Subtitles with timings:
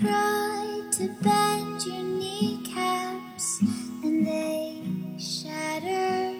[0.00, 3.60] Try to bend your kneecaps
[4.04, 4.78] and they
[5.18, 6.36] shatter.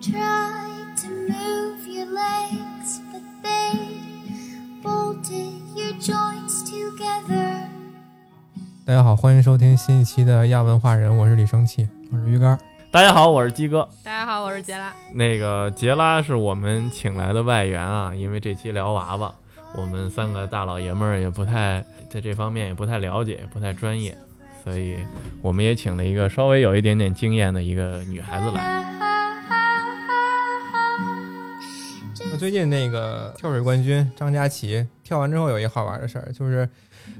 [0.00, 3.98] Try to move your legs, but they
[4.84, 7.66] bolted your joints together.
[8.84, 11.88] 大家好，欢迎收听新一期的亚文化人，我是李生气。
[12.12, 12.56] 我是鱼竿，
[12.92, 13.88] 大家好，我是鸡哥。
[14.04, 14.92] 大家好，我是杰拉。
[15.12, 19.34] 那个杰拉是我们请来的外援啊，因为这期聊娃娃，
[19.76, 24.16] 我们三个大老爷们儿也不太在这方面也不太了解，也不太专业，
[24.64, 24.96] 所以
[25.42, 28.84] 我们也请了一个稍微有一点点经验的一个女孩子来。
[32.28, 36.68] 那最近那个跳水冠军张佳琪跳完之后有一个好玩的事儿，就是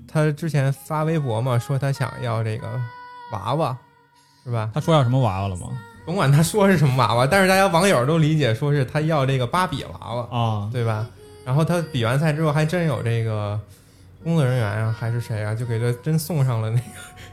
[0.08, 2.66] 他之前发微博嘛，说他想要这个
[3.32, 3.76] 娃娃，
[4.44, 4.70] 是吧？
[4.74, 5.68] 他说要什么娃娃了吗？
[6.06, 11.06] 甭管他说是什么娃娃，但是大家网友都理解说是他要这个芭比娃娃，啊，对吧？
[11.46, 13.58] 然后他比完赛之后，还真有这个
[14.24, 16.84] 工作人员啊，还是谁啊，就给他真送上了那个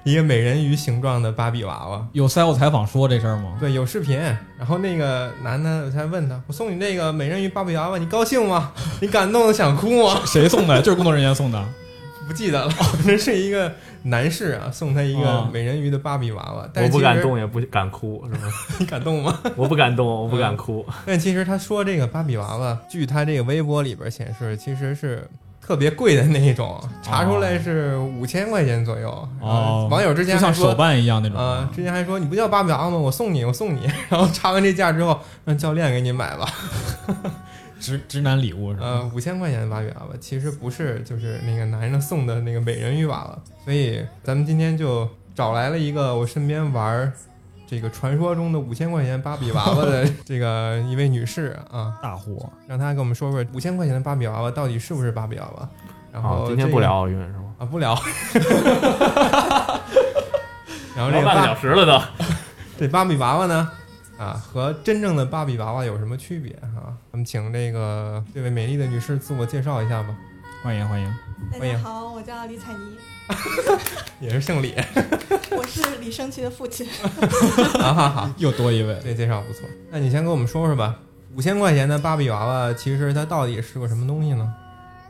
[0.04, 2.08] 一个美人鱼形状的芭比娃娃。
[2.14, 3.58] 有赛后采访说这事儿吗？
[3.60, 4.20] 对，有视频。
[4.60, 8.72] 然后那个男的才问他：“我送你那个美人鱼芭比娃娃，你高兴吗？
[9.02, 10.80] 你感动的想哭吗谁送的？
[10.84, 11.66] 就是工作人员送的。？”
[12.26, 12.72] 不记得了，
[13.06, 16.70] 那、哦是一个男士啊，送他一个哦美人鱼的芭比娃娃。
[16.74, 18.48] 但我不敢动，也不敢哭，是吗？
[18.80, 19.40] 你 敢动吗？
[19.56, 20.86] 我不敢动，我不敢哭。
[21.06, 25.28] 但其实他说这个芭比娃娃，据他这个微博里边显示，其实是
[25.62, 29.10] 特别贵的那一种，查出来是五千块钱左右。
[29.40, 30.74] 哦呃网友之前就像手。
[30.76, 31.38] 办一样那种。
[31.38, 32.98] 呃，之前还说你不叫芭比娃娃吗？
[32.98, 33.90] 我送你，我送你。
[34.10, 36.46] 然后查完这价之后，让教练给你买吧。
[37.84, 38.86] 直直男礼物是吧？
[38.86, 47.12] 呃，五千块钱的芭比娃娃其实不是就是那个男人送的那个美人鱼娃娃，所以咱们今天就找来了一个我身边玩儿
[47.68, 55.70] 这个传说中的五千块钱芭比娃娃的 这个一位女士啊，大户，让她跟我们说说五千块钱的芭比娃娃到底是不是芭比娃娃。
[56.12, 57.56] 然后、好，今天不聊奥运是吗？
[57.58, 57.94] 啊，不聊。
[60.96, 62.00] 然后这个半小时了都。
[62.78, 63.70] 这芭比娃娃呢，
[64.24, 66.96] 啊，和真正的芭比娃娃有什么区别啊？
[67.12, 70.16] 我们请这个这位美丽的女士自我介绍一下吧。
[70.64, 71.14] 欢迎欢迎。
[71.52, 72.96] 大欢迎家好，我叫李彩妮，
[74.26, 74.74] 也是姓李，
[75.52, 76.88] 我是李生奇的父亲。
[77.74, 79.68] 好好好，又多一位，这介绍不错。
[79.92, 80.96] 那你先跟我们说说吧，
[81.36, 84.54] 五千块钱的芭比娃娃，其实它到底是个什么东西呢？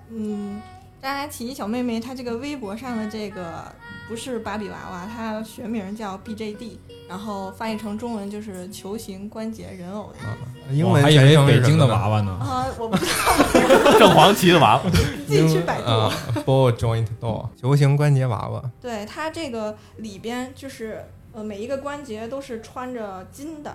[0.09, 0.59] 嗯，
[0.99, 3.71] 张佳琪小妹妹她这个微博上的这个
[4.07, 6.77] 不是芭比娃娃，它学名叫 BJD，
[7.07, 10.27] 然后翻译成中文就是球形关节人偶的。
[10.27, 10.37] 啊，
[10.71, 12.31] 英文我还以为北京的娃娃呢。
[12.33, 14.89] 啊，我不知道， 正黄旗的娃娃，
[15.25, 15.87] 自己去百度。
[15.89, 16.11] 啊
[16.45, 18.61] ，ball joint doll，球形关节娃娃。
[18.81, 23.73] 对，它这个里边就是呃每一个关节都是穿着筋的，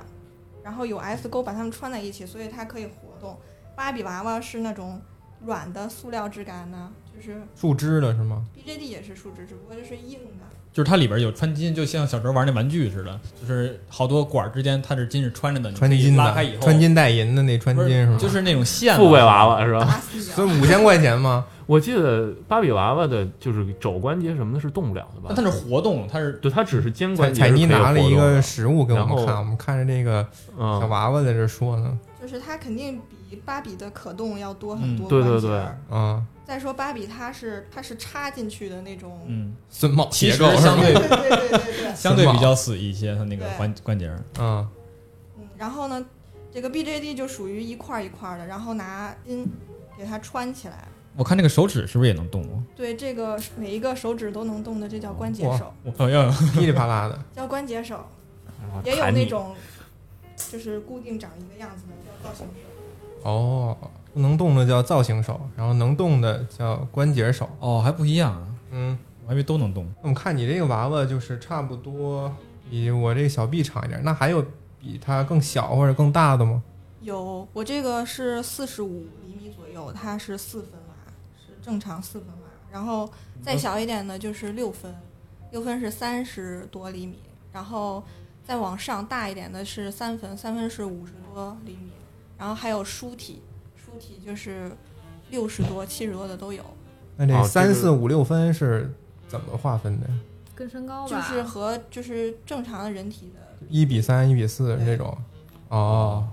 [0.62, 3.36] 然后有 S 钩把它们穿在一起，所以它可以活动。
[3.74, 5.00] 芭比娃娃是那种
[5.46, 6.78] 软的塑料质感的，
[7.18, 10.46] 就是树枝的是吗？BJD 也是树脂，只不过就是硬的。
[10.72, 18.18] 就是它里边有穿金，就像小时候玩那玩具似的，就是好多管儿之间它是金是穿着的，穿筋拉开以后，的，穿金带银的那穿不筋是吗？
[18.20, 20.00] 就是那种线富贵娃娃是吧？
[20.20, 20.46] 所。
[20.46, 21.44] 以五千块钱吗？
[21.66, 25.44] 我记得芭比娃娃的就是肘关节什么的是动不了的吧但？
[25.44, 30.24] 它是活动，它是对，它只是肩彩关节彩妮拿了一个实物给我们看，我们看着这个
[30.56, 31.98] 小嗯，娃娃在这说呢。
[32.20, 40.50] 就是它肯定比芭比的可动要多很嗯多对对对关节儿啊，再说芭比，它是它是插进去的那种，嗯，榫卯结构？
[40.56, 41.94] 相对对对对对对。
[41.94, 44.25] 相对比较死一些，它那个关关节儿。
[44.38, 44.66] 嗯，
[45.37, 46.03] 嗯，然后呢，
[46.50, 49.47] 这个 BJD 就属于一块儿一块儿的，然后拿筋
[49.98, 50.88] 给它穿起来。
[51.16, 52.62] 我看那个手指是不是也能动啊？
[52.75, 57.19] 对，这个每一个手指都能动的，这叫关节哇手，我好像噼里啪啦的。
[57.37, 58.03] 叫关节手。
[58.84, 59.54] 也有那种
[60.37, 61.92] 就是固定长一个样子的，
[62.22, 63.28] 叫造型手。
[63.28, 63.76] 哦，
[64.18, 67.48] 不能动的叫造型手，然后能动的叫关节手。
[67.60, 69.88] 哦还不一样啊，嗯，我还以为都能动。
[70.02, 72.34] 那我看你这个娃娃就是差不多
[72.68, 74.44] 比我这个小臂长一点，那还有
[74.80, 76.60] 比它更小或者更大的吗？
[77.00, 82.48] 有，我这个是四十五厘米左右，它是四分娃，是正常四分娃。
[82.72, 83.08] 然后
[83.40, 84.93] 再小一点的就是六分，
[85.52, 87.20] 六分是三十多厘米，
[87.52, 88.02] 然后
[88.43, 91.93] 再往上大一点的是三分，三分是五十多厘米，
[92.37, 93.40] 然后还有书体，
[93.98, 94.70] 书体就是
[95.30, 96.62] 六十多、七十多的都有，
[97.16, 98.90] 那这三四五六分是
[99.26, 100.06] 怎么划分的？
[100.54, 105.16] 跟身高吧，就是和就是正常的人体的，一比三、一比四这种？
[105.68, 106.28] 哦，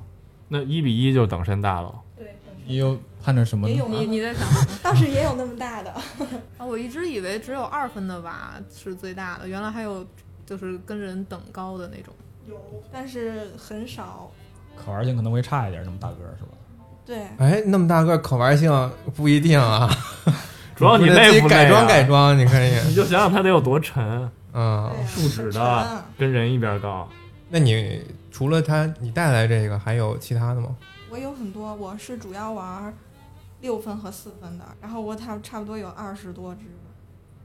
[0.48, 1.94] 那一比一就等身大了。
[2.16, 2.36] 对，
[2.66, 3.74] 你又盼着什么呢？
[3.74, 4.48] 也有你你在想？
[4.84, 5.92] 倒是也有那么大的，
[6.58, 10.06] 啊，我一直以为只有二分的娃是最大的，原来还有
[10.46, 12.14] 就是跟人等高的那种。
[12.48, 12.56] 有，
[12.92, 14.32] 但是很少。
[14.76, 16.52] 可玩性可能会差一点，那么大个儿是吧？
[17.06, 19.90] 对，哎，那么大个儿可玩性不一定啊。
[20.76, 24.92] 主要你不是自己累不累啊改装改装，你可以， 你就想想它得有多沉，嗯。
[25.08, 27.08] 树脂的跟人一边高。
[27.50, 30.76] 那你除了它，你带来这个还有其他的吗？
[31.10, 32.94] 我有很多，我是主要玩
[33.62, 36.62] 六分和四分的，然后我差差不多有二十多只。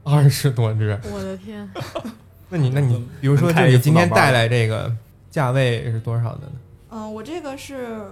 [0.03, 0.99] 二十多只。
[1.13, 1.69] 我的天，
[2.49, 4.91] 那你那你比如说，你今天带来这个
[5.29, 6.53] 价位是多少的呢？
[6.89, 8.11] 嗯、我这个是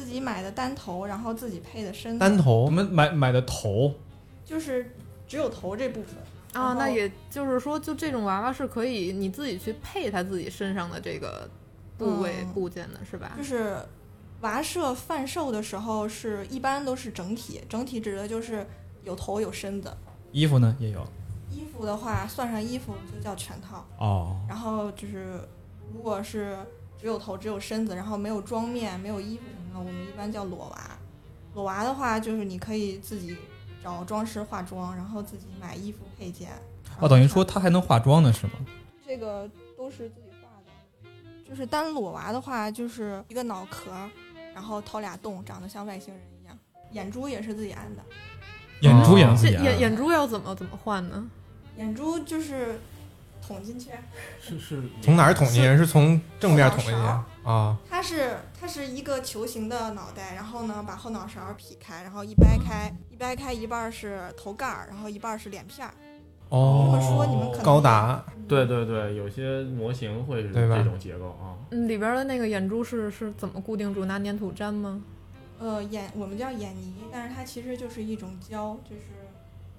[0.00, 3.92] 自己买的单头，然后自己配的身子，单头我们买买的头，
[4.46, 4.96] 就是
[5.28, 6.14] 只有头这部分。
[6.54, 11.46] 啊，那也就是说，就这种娃娃是可以你自己去配他自己身上的这个
[11.98, 13.42] 部位、嗯部件的，是吧就？
[13.44, 13.76] 是
[14.40, 18.66] 娃社贩售的时候是一般都是整体，整体指的就是
[19.04, 19.94] 有头有身子。
[20.32, 21.06] 衣服呢也有
[21.50, 23.86] 衣服的话，算上衣服就叫全套。
[23.98, 24.40] 哦。
[24.48, 25.38] 然后就是，
[25.92, 26.56] 如果是
[26.98, 30.98] 只有头只有身子，然后没有妆面、没有衣服什我们一般叫裸娃。
[31.54, 33.36] 裸娃的话，就是你可以自己
[33.82, 36.50] 找装饰化妆，然后自己买衣服配件。
[36.98, 38.52] 哦，等于说它还能化妆呢是吗？
[39.06, 41.10] 这个都是自己画的。
[41.48, 43.90] 就是单裸娃的话，就是一个脑壳，
[44.54, 46.56] 然后掏俩洞，长得像外星人一样，
[46.92, 48.02] 眼珠也是自己安的。
[48.82, 49.64] 眼珠也能自己安。
[49.64, 51.28] 眼眼珠要怎么怎么换呢？
[51.76, 52.78] 眼珠就是
[53.46, 53.90] 捅进去，
[54.40, 55.76] 是是从哪儿捅进去？
[55.76, 57.00] 是从正面捅进去
[57.44, 57.78] 啊？
[57.88, 65.94] 它是它是一个球形的脑袋，然后呢把后脑勺劈开，然后一掰开，一掰开一半是头盖儿，然后一半儿是脸片儿。
[66.50, 71.54] 这么哦，说你们可能高达对对对，有些模型会是这种结构啊。
[71.70, 74.04] 嗯，里边的那个眼珠是是怎么固定住？
[74.04, 75.00] 拿粘土粘吗？
[75.60, 79.02] 呃，眼我们叫眼泥，但是它其实就是一种胶，就是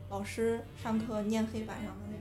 [0.10, 2.21] 老师上课粘黑板上的那种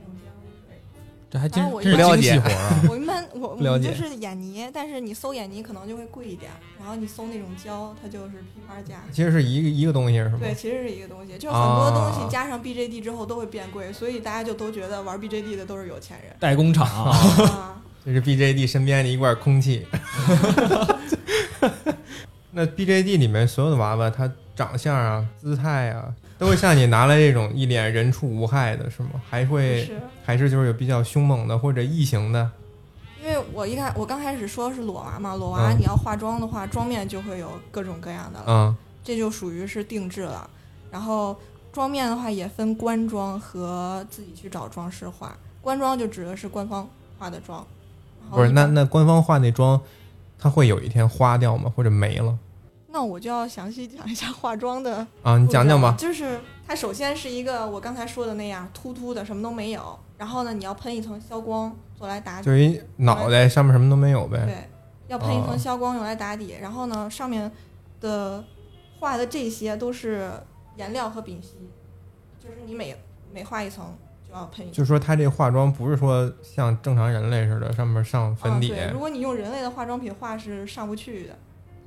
[1.31, 2.81] 这还真是不了解精细活儿啊！
[2.89, 9.01] 我一般我 我就是眼泥，但是你搜眼泥可能就会贵一点儿，然后你搜那种胶，它就是批发价。
[9.13, 10.37] 其实是一个一个东西是吗？
[10.41, 16.35] 对，其实是一个东西，就很多东啊西加上 BJD 之后都会变贵，所以大家就都觉得玩 BJD 的都是有钱人。
[16.37, 19.87] 代工厂，啊， 这是 BJD 身边的一罐空气。
[22.51, 29.09] 那 BJD 里面所有的娃娃，它长相啊、姿态啊，都会像你拿来这种一脸人畜无害的，是吗？
[29.29, 32.49] 还会是，还是就是有比较凶猛的或者异形的？
[33.23, 40.49] 因为我一开我刚开始说是裸娃嘛，裸娃嗯你要化妆的话，妆面就会有各种各样的了，嗯，这就属于是定制了。
[40.89, 41.37] 然后
[41.71, 46.89] 妆面的话也分官妆和自己去找妆师画，官妆就指的是官方
[47.19, 47.63] 化的妆。
[48.31, 49.79] 不是，那那官方化那妆，
[50.39, 51.71] 它会有一天花掉吗？
[51.75, 52.35] 或者没了？
[52.91, 55.95] 那我就要详细讲一下化妆的啊，你讲讲吧。
[55.97, 59.97] 就是它首先是一个我刚才说的那样秃秃的，什么都没有。
[60.17, 64.45] 然后呢，你要喷一层消光做来打底，就一脑袋上面什么都没有呗。
[64.45, 64.69] 对，
[65.07, 66.55] 要喷一哦层消光用来打底。
[66.61, 67.49] 然后呢，上面
[68.01, 68.43] 的
[68.99, 70.29] 画的这些都是
[70.75, 71.69] 颜料和丙烯，
[72.39, 72.95] 就是你每
[73.33, 73.85] 每画一层
[74.27, 74.73] 就要喷一层。
[74.73, 78.73] 就说它这化妆不是说像正常人类似的，上面上粉底。
[78.91, 81.35] 如果你用人类的化妆品画是上不去的。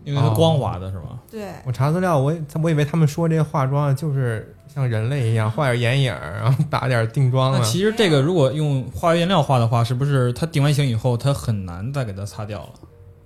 [0.04, 1.18] 因为它光滑的是吧？
[1.30, 7.64] 对，我查资料，我我以为他们说这个化妆就是像人类一样画点眼影儿，然后打点定妆那啊。
[7.64, 12.70] 其实这个如果用化学颜料画的话，是不是它定完型以后，它很难再给它擦掉了？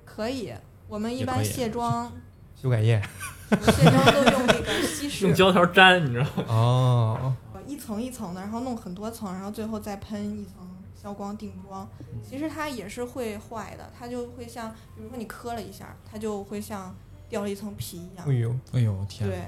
[0.05, 0.53] 可以。
[0.89, 2.11] 我们一般卸妆，
[2.55, 3.03] 修改液。
[3.51, 6.45] 卸妆都用那个稀释用，胶条粘，你知道吗？
[6.49, 7.35] 哦，
[7.67, 10.55] 一层一层的，然后弄很多层，然后最后再喷一层
[11.01, 11.89] 消光定妆。
[12.29, 16.95] 其实它也是会坏的，它就会像，比如说你磕了一下，它就会像
[17.29, 18.33] 掉了一层皮一样哎。
[18.33, 19.29] 呦，哎呦天！
[19.29, 19.43] 对，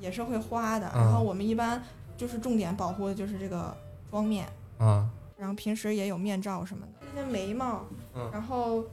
[0.00, 0.90] 也是会花的。
[0.94, 1.82] 嗯然后我们一般
[2.16, 3.76] 就是重点保护的就是这个
[4.10, 4.46] 妆面，
[4.78, 5.08] 啊，
[5.38, 7.06] 然后平时也有面罩什么的。
[7.14, 8.84] 这些眉毛，嗯然后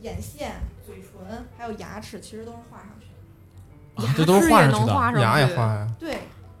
[0.00, 0.54] 眼线、
[0.86, 4.06] 嘴唇还有牙齿，其实都是画上去的。
[4.06, 4.86] 啊这都是画也上去的。
[4.86, 5.92] 能画上去，牙也画呀。
[5.98, 6.17] 对，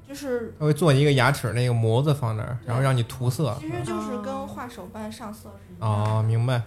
[0.08, 3.54] 就是他会做一个牙齿那个模子放那儿，然后让你涂色。
[3.60, 6.10] 其实就是跟画手办上色是一样的。
[6.10, 6.62] 哦，明白。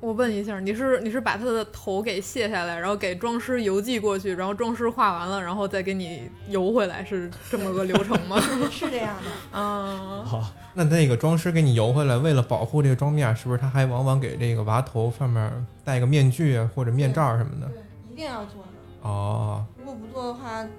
[0.00, 8.38] 我问一下，你是你是把他的头给卸下来，然后给妆师邮寄过去，然后妆师画完了，然后再给你邮回来，是这么个流程吗？
[8.70, 9.58] 是这样的。
[9.58, 17.66] 啊， 好，那那个妆师给你邮回来，为了保护这个妆面，是不是他还往往给这个娃头上面戴个面具啊或者面罩什么的？
[17.68, 17.82] 对，
[18.12, 19.08] 一定要做的。
[19.08, 20.70] 哦，如果不做的话，嗯，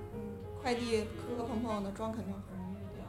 [0.65, 3.05] 快递磕磕碰碰的，妆肯定很容易掉。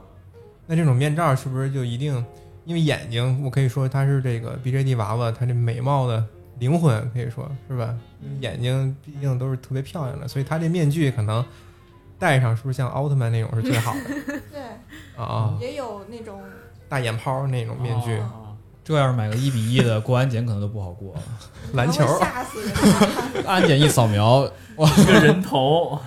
[0.67, 2.23] 那这种面罩是不是就一定？
[2.67, 6.23] 因为眼睛，我可以说它是这个 BJD 娃娃，它这美貌的
[6.59, 7.97] 灵魂，可以说是吧？
[8.43, 11.43] 眼睛毕竟都是特别漂亮的，所以它这面具可能
[12.19, 14.01] 戴上，是不是像奥特曼那种是最好的
[14.53, 14.61] 对，
[15.17, 15.57] 啊？
[15.59, 16.39] 也有那种
[16.91, 21.15] 大眼泡那种面具，哦这要是买个一比一的，过安检可能都不好过。
[21.73, 23.45] 篮球会吓死人。
[23.47, 24.47] 安检一扫描，
[24.77, 25.99] 一个人头，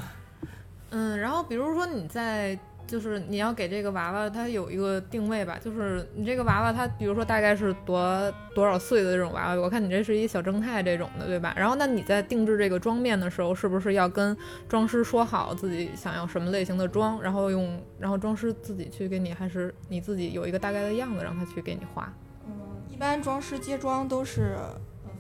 [0.91, 11.53] 嗯，然后比如说你在就是你要给这个娃娃它有一个定位吧，就是你这个娃娃它，比如说大概是多多少岁的这种娃娃，我看你这是一小正太这种的，对吧？
[11.55, 14.36] 然后那你在定制这个妆面的时候，是不是要跟
[14.67, 22.12] 妆师说好自己想要什么类型的妆，然后用然后妆师自己去给你，还是你自己有一个大概的样子让他去给你画？
[22.48, 22.51] 嗯，
[22.91, 24.58] 一般妆师接妆都是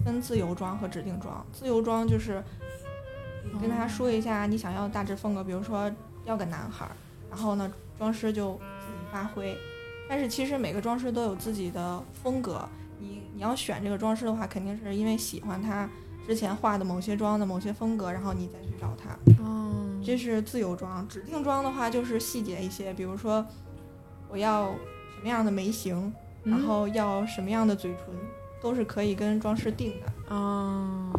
[0.03, 1.45] 分自由妆和指定妆。
[1.51, 2.41] 自由妆就是
[3.61, 5.91] 跟他说一下你想要大致风格，比如说
[6.25, 6.91] 要个男孩儿，
[7.29, 9.57] 然后呢，妆师就自己发挥。
[10.07, 12.67] 但是其实每个妆师都有自己的风格，
[12.99, 15.87] 你你要选这个妆师的话，肯定是因为喜欢他
[16.25, 19.11] 之前画的某些妆的某些风格，然后你再去找他。
[19.43, 19.71] 哦，
[20.03, 23.45] 这是自由妆，指定妆的话就是细节一些，比如说
[24.29, 24.71] 我要
[25.15, 26.11] 什么样的眉形，
[26.43, 28.05] 然后要什么样的嘴唇，
[28.61, 30.35] 都是可以跟妆师定的。
[30.35, 31.11] 哦，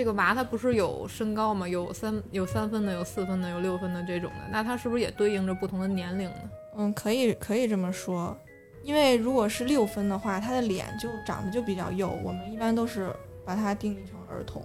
[0.00, 1.68] 这个娃他不是有身高吗？
[1.68, 6.50] 有三有三分的，有四分的，有六分的这种的，那他是不是也对应着不同的年龄呢？
[6.78, 8.34] 嗯，可以可以这么说，
[8.82, 13.14] 因为如果是六分的话，他的脸就长得就比较幼，我们一般都是
[13.44, 14.62] 把它定义成儿童。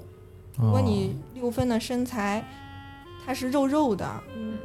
[0.58, 2.42] 如果你六分的身材，
[3.25, 4.10] 它是肉肉的，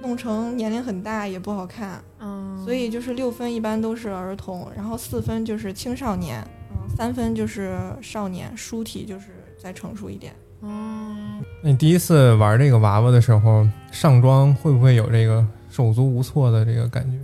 [0.01, 10.33] 弄成年龄很大也不好看，嗯，所以就是六分一般都是儿童，然后四分就是青少年，嗯，三分就是少年，书体就是再成熟一点。
[10.61, 11.17] 哦，
[11.63, 17.19] 那你第一次玩这个娃娃的时候，上妆会不会有这个手足无措的这个感觉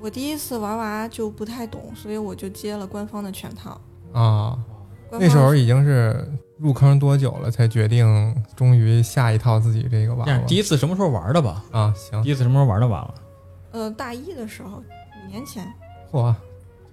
[0.00, 3.80] 我第一次玩娃就不太懂，所以我就接了官方的全套。
[4.12, 4.58] 啊？
[5.10, 6.26] 那时候已经是
[6.58, 11.62] 入坑多久了，才决定终于下一套自己这个娃娃，第一次什么时候玩的吧？
[11.70, 11.94] 啊？
[11.96, 13.14] 行第，一次什么时候玩的娃娃？
[13.70, 15.66] 呃大一的时候，五年前。
[16.10, 16.34] 嚯，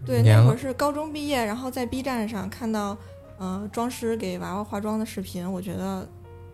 [0.05, 2.95] 对，那会儿是高中毕业，然后在 B 站上看到，
[3.41, 6.07] 呃，妆师给娃娃化妆的视频，我觉得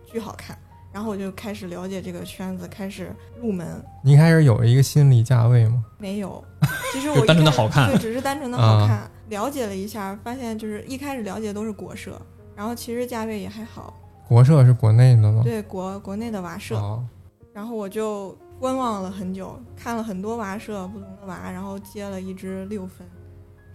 [0.06, 0.56] 巨好看，
[0.90, 3.84] 然后我就开始了解这个圈子，开始入门。
[4.02, 5.84] 你一开始有一个心理价位吗？
[5.98, 6.42] 没有，
[6.90, 9.08] 其实我单纯的好看对，只是单纯的好看。
[9.28, 12.18] 了解了一下，发现就是一开始了解都是国社，
[12.56, 13.92] 然后其实价位也还好。
[14.26, 15.42] 国社是国内的吗？
[15.44, 17.04] 对国国内的娃社，哦，
[17.52, 23.06] 然后我就观望了很久，看了很多娃社不同的娃，然后接了一支六分，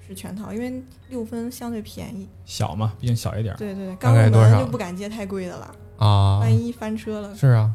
[0.08, 2.28] 是全套，因为六分相对便宜。
[2.46, 3.58] 小嘛，毕竟小一点儿。
[3.58, 7.36] 对对对，刚入概多少门就不敢接太贵的了，啊，万一翻车了。
[7.36, 7.72] 是啊，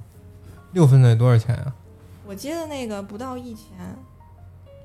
[0.72, 1.74] 六分的多少钱啊？
[2.26, 3.64] 我接的那个不到一千，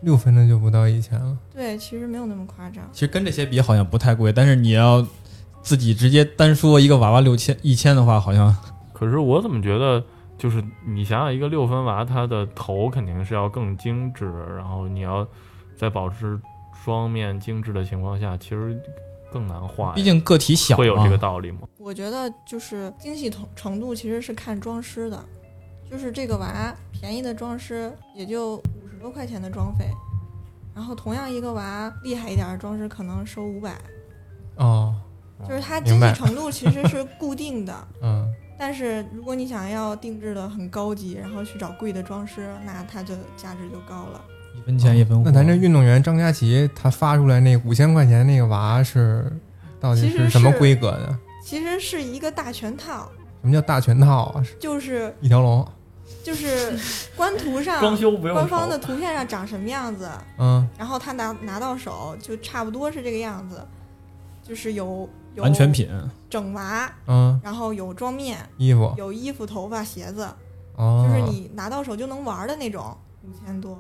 [0.02, 1.38] 六分的就不到一千了。
[1.54, 2.88] 对，其实没有那么夸张。
[2.94, 5.06] 其实跟这些比好像不太贵，但是你要
[5.62, 8.56] 自己直接单说一个娃娃六千一千的话，好像
[8.94, 10.02] 可是我怎么觉得，
[10.38, 15.28] 就是你想想，一个六分娃，它的头肯定是要更精致，然后你要
[15.76, 16.40] 再保持
[16.84, 18.78] 妆面精致的情况下，其实
[19.32, 19.94] 更难画。
[19.94, 20.80] 毕竟个体小嘛。
[20.80, 21.60] 会有这个道理吗？
[21.78, 25.26] 我觉得就是精细程程度其实是看妆师的，
[25.90, 29.86] 就是这个娃便宜的装饰也就五十多块钱的装费，
[30.76, 33.76] 然后同样一个娃厉害一点的装饰可能收五百，
[34.58, 34.94] 哦，
[35.48, 37.88] 就是它精细程度其实是固定的。
[38.04, 44.22] 嗯， 但是如果你想要定制的很高级，然后去找贵的装饰，那它的价值就高了。
[44.64, 45.24] 一分钱一分货。
[45.26, 49.32] 那咱这运动员张佳琪他发出来那五千块钱那个娃是
[49.80, 51.18] 到底是什么规格的？
[51.44, 54.44] 其实是一个大全套，什么叫大全套啊？
[54.60, 55.68] 就是一条龙？
[56.24, 56.74] 就是
[57.18, 63.62] 官图上 装修不用官方的图片上长什么样子， 嗯，然后他拿拿到手就差不多是这个样子，
[64.42, 65.90] 就是有有完全品，
[66.30, 70.26] 整娃，嗯，然后有妆面，衣服有衣服、头发、鞋子，
[70.78, 73.78] 哦，就是你拿到手就能玩的那种，五千多。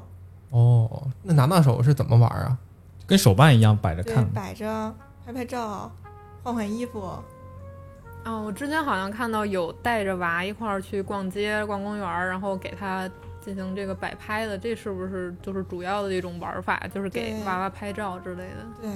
[0.53, 2.57] 哦，那拿到手是怎么玩啊？
[3.07, 4.23] 跟手办一样摆着看，。
[4.29, 4.95] 摆着
[5.25, 5.91] 拍拍照，
[6.43, 7.01] 换换衣服。
[8.23, 13.09] 哦，我之前好像看到有带着娃一块儿去逛街、逛公园，然后给他
[13.41, 16.81] 进行这个摆拍的，这是不是就是主要的一种玩法？
[16.93, 18.65] 就是给娃娃拍照之类的。
[18.79, 18.91] 对，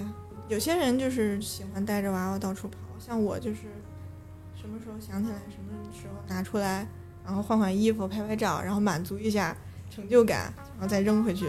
[0.48, 3.64] 有些人就是喜欢带着娃娃到处跑，像我就是
[4.56, 6.88] 什么时候想起来，什么时候拿出来，
[7.26, 9.54] 然后换换衣服、拍拍照，然后满足一下
[9.98, 11.48] 成就感，然后再扔回去。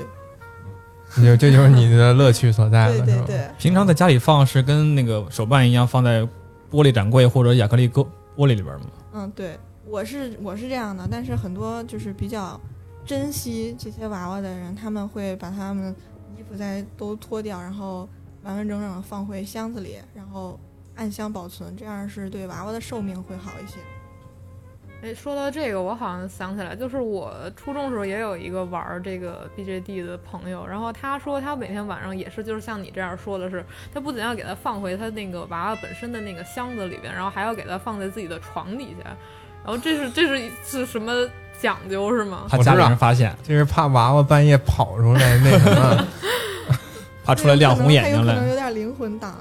[1.22, 3.06] 就这就是你的乐趣所在了， 是吧？
[3.06, 6.22] 对对对，平常在家里放是跟那个手办一样放在
[6.70, 8.86] 玻璃展柜或者亚克力玻玻璃里边吗？
[9.12, 12.58] 嗯，对，我是我是这样的，但是很多就是比较
[13.04, 15.94] 珍惜这些娃娃的人，他们会把他们
[16.38, 18.08] 衣服再都脱掉，然后
[18.44, 20.58] 完完整整的放回箱子里，然后
[20.94, 23.76] 暗箱保存，这样是对娃娃的寿命会好一些。
[25.00, 33.64] 哎，说到这个，我好像想起来，就是我初中时候也有一个玩这个 BJD 的朋友，然后他说他每天晚上也是，就是像你这样说的是，
[33.94, 39.16] 他不仅要给它放回他那个娃娃本身的那个箱子里边，然后还要给它放在自己的床底下。
[39.64, 41.12] 然后这是这是是什么
[41.60, 42.46] 讲究是吗？
[42.48, 46.06] 怕家里人发现，就是怕娃娃半夜跑出来那什么
[47.24, 48.48] 怕出来亮红眼睛它有可能来。
[48.48, 49.36] 有点灵魂党。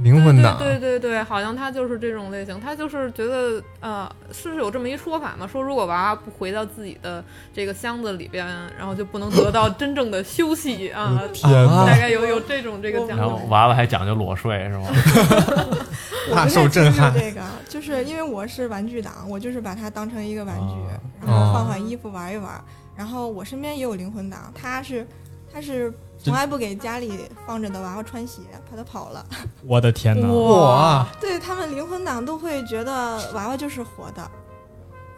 [0.00, 0.58] 灵魂党。
[0.58, 7.24] 对对对对，好像他就是这种类型，他就是觉得呃，是有这么一说法嘛，说如果娃娃不回到自己的
[7.54, 8.46] 这个箱子里边，
[8.78, 11.22] 然后就不能得到真正的休息啊。
[11.42, 13.46] 大概有有这种这个讲然后究。
[13.46, 14.88] 娃娃还讲究裸睡是吗？
[16.30, 22.62] 大我不太受震撼清楚这个就是因为我是玩具党，我就是把它当成一个玩具，啊然后换换衣服玩一玩。
[22.96, 25.06] 然后我身边也有灵魂党，他是
[25.52, 25.92] 他是
[26.26, 29.24] 从来不给家里放着的娃娃穿鞋，怕他跑了。
[29.64, 30.28] 我的天哪！
[30.28, 32.92] 哇，对他们灵魂党都会觉得
[33.32, 34.30] 娃娃就是活的，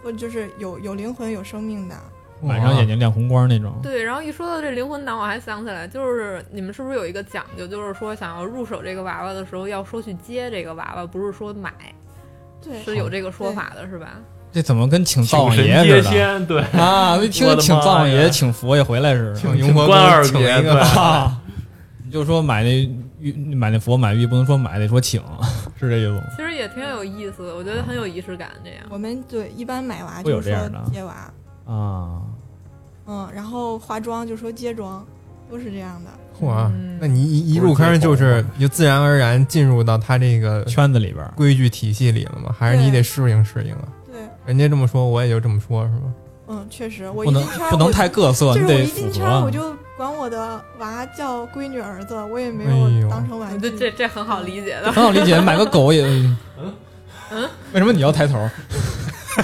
[0.03, 1.97] 或者就是有有灵魂、有生命的。
[2.43, 3.75] 晚上眼睛亮红光那种。
[3.83, 11.73] 对，然后一说到这灵魂党，我还想起来，就是你们是不是有一个讲究，就是说想要入手这个娃娃的时候，要说去接这个娃娃，不是说买，
[12.63, 14.21] 对，是有这个说法的，是吧？
[14.59, 17.17] 这怎么跟请灶王爷似的仙，对，啊？
[17.19, 19.35] 一听请灶王爷、请佛爷回来似的。
[19.37, 21.31] 请雍和关二宫请一个爷
[22.05, 25.23] 你就说买那玉买那佛买玉，不能说买，得说请，
[25.79, 26.23] 是这意思吗？
[26.37, 28.49] 其实也挺有意思的，我觉得很有仪式感。
[28.65, 31.13] 这样，我们对一般买娃就是说这样的接娃，
[31.73, 32.19] 啊，
[33.07, 35.07] 嗯，然后化妆就说接妆，
[35.49, 36.11] 都是这样的。
[36.41, 42.53] 嚯，嗯那你一一入坑就是就自然而然进入到他这个圈子里边规矩体系里了吗？
[42.59, 43.87] 还是你得适应适应啊？
[44.49, 46.15] 对，人家这么说，我也就这么说，是吗？
[46.49, 53.57] 嗯，确实，我不能一进圈儿不能太各色，就是我你得一进圈我就管我的娃叫闺女儿子，我也没有当成玩具。
[53.57, 54.91] 我觉得这这很好理解的。
[54.91, 56.07] 很好理解，买个狗也。
[57.31, 58.49] 嗯为什么你要抬头？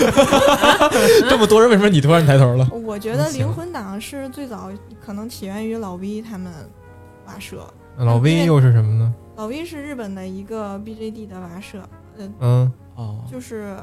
[1.29, 2.67] 这么多人，为什么你突然抬头了？
[2.73, 4.71] 我觉得灵魂党是最早
[5.05, 6.51] 可能起源于老 V 他们
[7.27, 9.13] 娃社，老 V 又是什么呢？
[9.37, 11.79] 老 V 是日本的一个 BJD 的娃社，
[12.17, 13.77] 呃，嗯，哦，就是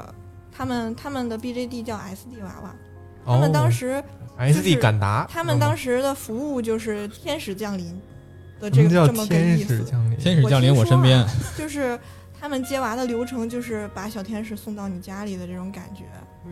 [0.56, 2.74] 他们他们的 BJD 叫 SD 娃娃，
[3.24, 4.02] 他哦们当时、
[4.38, 8.00] SD 敢达，他们当时时的服务就是天使降临
[8.60, 10.16] 的这个这么个天意思，使降临？
[10.18, 11.24] 天使降临我身边，
[11.56, 11.98] 就是
[12.38, 16.04] 他们接娃的流程就是把小天使送到你家里的这种感觉，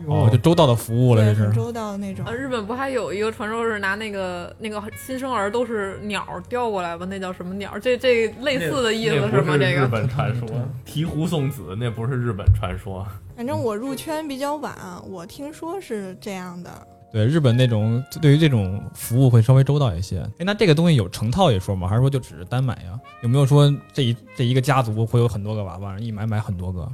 [0.07, 1.47] 哦，就周到的服务了，对，这是。
[1.47, 2.33] 很周到的那种呃，。
[2.33, 7.05] 日本不还有一个传说是拿那个那个新生儿都是鸟儿叼过来吧？
[7.09, 7.79] 那叫什么鸟儿？
[7.79, 9.57] 这这类似的意思是吗？
[9.57, 10.47] 这个日本传说，
[10.85, 13.05] 醍醐送子那不是日本传说。
[13.41, 14.77] 反正我入圈比较晚，
[15.09, 16.69] 我听说是这样的。
[17.11, 20.19] 对日本那种对于这种服务会稍微周到一些。
[20.37, 21.87] 哎，那这个东西有成套一说吗？
[21.87, 22.99] 还是说就只是单买呀？
[23.23, 26.87] 有没有说这一这一个家族会有很多个娃娃，一买买很多个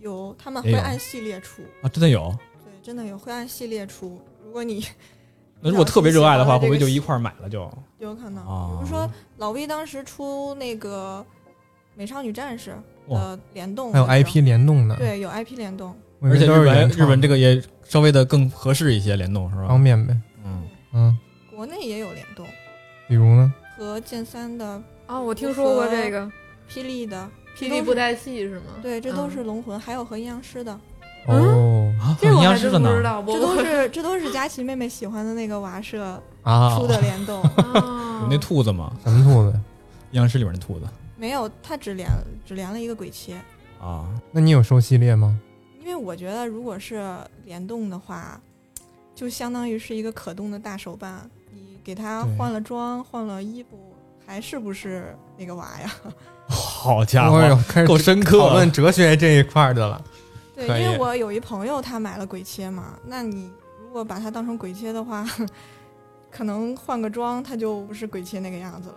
[0.00, 1.88] 有，他们会按系列出，啊？
[1.88, 2.30] 真的有？
[2.62, 4.20] 对，真的有会按系列出。
[4.44, 4.84] 如果你
[5.62, 7.66] 那如果特别热爱的话，会不会就一块儿买了就？
[8.00, 11.24] 有可能，啊比如说老 V 当时出那个
[11.94, 19.68] 美少女战士哇的联动，还有 IP 联动的，对，有 IP 联动，而且日本日本这个也稍微的更合适一些联动是吧？
[19.68, 20.16] 方便呗。
[20.44, 21.18] 嗯，嗯，
[21.54, 22.46] 国内也有联动，
[23.08, 23.52] 比如呢？
[23.76, 26.30] 和剑三的、哦，我听说过这个。
[26.68, 28.72] 霹雳的，霹雳布袋戏是吗？
[28.82, 30.72] 对，这都是嗯龙魂，还有和阴阳师的，
[31.28, 31.94] 哦。
[32.20, 37.40] 这我还真不知道，这都是这都是佳琪妹妹喜欢的那个娃社啊，出的联动。
[37.42, 38.92] 哦 有那兔子吗？
[39.04, 39.56] 什么兔子？
[40.10, 42.08] 阴阳师里面的兔子没有，他只连
[42.44, 43.40] 只连了一个鬼切，
[43.80, 45.38] 啊，那你有收系列吗？
[45.80, 48.40] 因为我觉得如果是联动的话，
[49.14, 53.94] 就相当于是一个可动的大手办，你给他换了装、换了衣服，
[54.26, 55.94] 还是不是那个娃呀？
[56.48, 60.04] 好家伙，开始够深刻讨论哲学这一块儿的了。
[60.54, 63.50] 对，因为我有一朋友他买了鬼切嘛，那你
[63.82, 65.28] 如果把它当成鬼切的话，
[66.30, 68.94] 可能换个装，他就不是鬼切那个样子了。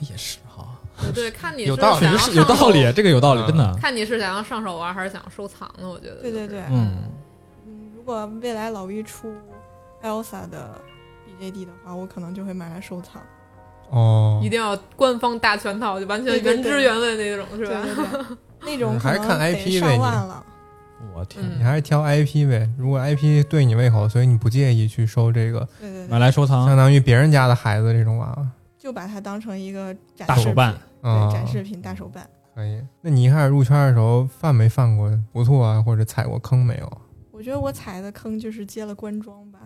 [0.00, 0.83] 也是哈，对
[1.14, 3.74] 对，看你是有道理有上手道理，这个有道理，嗯真的。
[3.80, 6.16] 看你是想要上手玩还是想收藏的，我觉得。
[6.22, 6.96] 对对对，嗯，
[7.66, 9.32] 嗯，如果未来老一出
[10.02, 10.80] Elsa 的
[11.40, 13.20] BJD 的话，我可能就会买来收藏。
[13.90, 17.82] 哦一，定要官方大全套，就完全原汁原味那种，是吧？
[17.84, 18.36] 对对，
[18.72, 20.44] 那种嗯还是看 IP 呗上万了。
[21.14, 22.68] 我天，嗯你还是挑 IP 呗。
[22.78, 28.46] 如果 IP 对你胃口，所以你不介意去收这个，对对对买，来收藏相当于别人家的孩子这种娃娃。
[28.84, 32.28] 就把它当成一个展示大手办对，展示品大手办。
[32.54, 32.82] 可以。
[33.00, 37.00] 那你一开始入圈的时候犯没犯过不错啊，或者踩过坑没有？
[37.30, 39.58] 我觉得我踩的坑就是接了官装吧，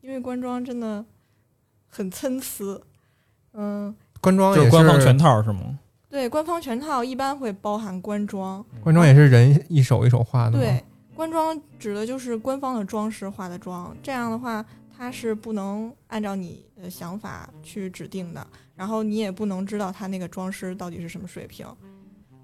[0.00, 1.04] 因为官装真的
[1.90, 2.64] 很参差。
[3.52, 5.78] 嗯，官装也就是官方全套是吗？
[6.08, 10.58] 对，官方全套一般会包含官装，官装也是人一手一手画的吗？
[10.58, 10.82] 对，
[11.14, 14.64] 官装指的就是官方的装饰画的妆，这样的话
[14.96, 21.66] 它是不能按照你的想法去指定的，然后你也不能知道它那个装饰到底是什么水平，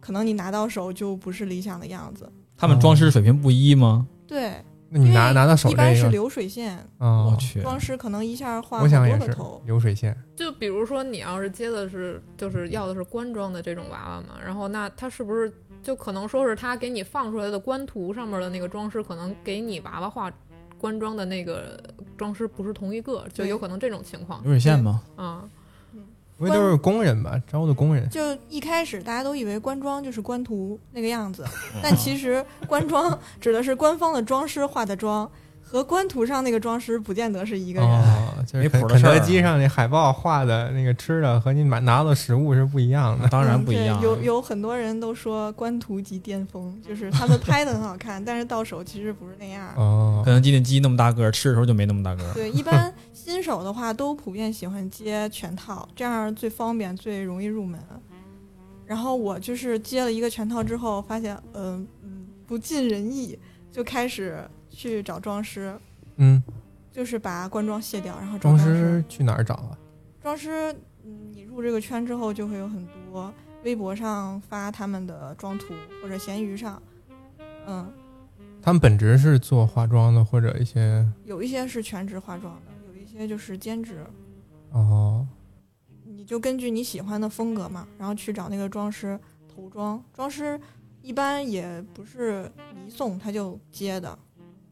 [0.00, 2.30] 可能你拿到手就不是理想的样子。
[2.56, 4.06] 他们装饰水平不一吗？
[4.26, 9.62] 对，那你拿拿到手一般，是流水线，啊，我去，装饰可能一下画我想也是多个头。
[9.64, 20.30] 流水线，就比如说你要是接的是就是要的是官装的这种娃娃嘛，然后那它是不是就可能说是他给你放出来的官图上面的那个装饰，可能给你娃娃画
[20.80, 21.78] 官庄的那个
[22.16, 25.02] 装饰不是同一个，就有可能这种情况流水线吗？
[25.16, 25.44] 啊。
[26.38, 27.38] 不会都是工人吧？
[27.46, 35.30] 招的工人，就一开始大家都以为官庄就是官图那个样子，嗯但其实官装指的是官方的装饰画的妆，
[35.62, 37.90] 和官图上那个装饰不见得是一个人。
[37.90, 43.28] 哦，就是没肯肯德基上那海报画的那个吃的和你买拿到的食物是不一样的。
[43.30, 49.72] 当然嗯不一样有有很多人都说官图即巅峰，就是他们拍的很好看，但是到手其实不是那样。
[49.76, 52.34] 哦肯，德基那鸡那么大个儿，吃的时候就没那么大个儿。
[52.34, 57.80] 对，一般新手的话都普遍喜欢接全套，这样最方便，最容易入门。
[58.86, 63.38] 然后我就是接了一个全套之后，发现嗯嗯不尽人意，
[63.70, 65.72] 就开始去找装师，
[66.16, 66.42] 嗯，
[66.90, 69.78] 就是把冠装卸掉，然后找装饰饰去哪儿找啊？
[70.20, 70.74] 装饰，
[71.04, 73.32] 嗯，你入这个圈之后，就会有很多
[73.64, 76.82] 微博上发他们的妆图，或者闲鱼上，
[77.66, 77.92] 嗯，
[78.60, 84.04] 他们本职是做化妆的，或者一些有一些是全职化妆的，有一些就是兼职。
[84.72, 85.26] 哦，
[86.04, 90.02] 你就根据你喜欢的风格嘛，然后去找那个妆师投妆。
[90.12, 90.60] 妆师
[91.02, 92.50] 一般也不是
[92.86, 94.18] 一送他就接的，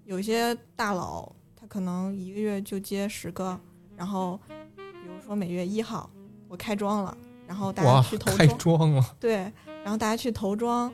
[0.04, 1.37] 有些大佬他
[1.68, 3.58] 可能一个月就接十个，
[3.96, 4.40] 然后
[4.76, 6.08] 比如说每月一号
[6.48, 9.36] 我开妆了，然后大家去，投开妆，了，对，
[9.84, 10.90] 然后大家去投妆，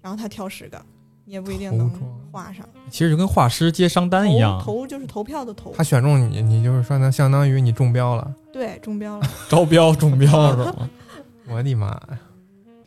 [0.00, 0.80] 然后他挑十个，
[1.24, 1.90] 你也不一定能
[2.30, 2.64] 画上。
[2.88, 8.34] 其实就跟画师接商单一样，投投就是投票的投他，选中你，你就是说那相当于你中标了。
[8.52, 9.26] 对，中标了。
[9.50, 10.90] 招标中标 是吗？
[11.48, 12.18] 我的妈呀！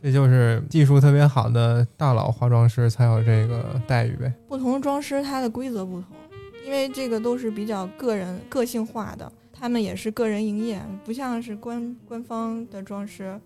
[0.00, 4.32] 这就是技术特别好的大佬化妆师才有这个待遇呗。
[4.48, 6.04] 不同的妆师它的规则不同，
[6.68, 13.40] 因为这个都是比较个人个性化的，他们也是个人营业，不像是官官方的装饰，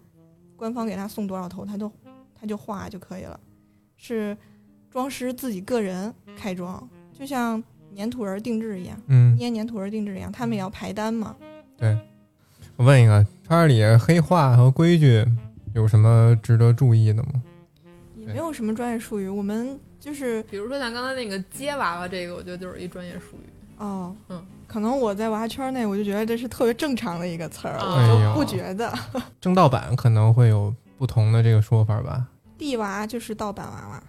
[0.56, 1.88] 官方给他送多少头，他都
[2.34, 3.38] 他就画就可以了，
[3.96, 4.36] 是
[4.90, 6.82] 装饰自己个人开装，
[7.16, 7.62] 就像
[7.96, 11.36] 粘土人定制一样，嗯，捏粘土人定制一样，他们也要排单嘛。
[11.76, 11.96] 对
[12.74, 15.24] 我问一个，圈里黑话和规矩
[15.76, 17.40] 有什么值得注意的吗？
[18.32, 23.48] 也没有什么专业术语，我们就是比如说像刚才那个接娃娃这个，我觉得就是一专业术语。
[23.78, 28.92] 哦，嗯，可能我在娃圈内，我就觉得这是特别正常的一个词儿，哎我就不觉得。
[29.40, 32.26] 正盗版可能会有不同的这个说法吧？
[32.58, 34.02] 地娃就是盗版娃娃，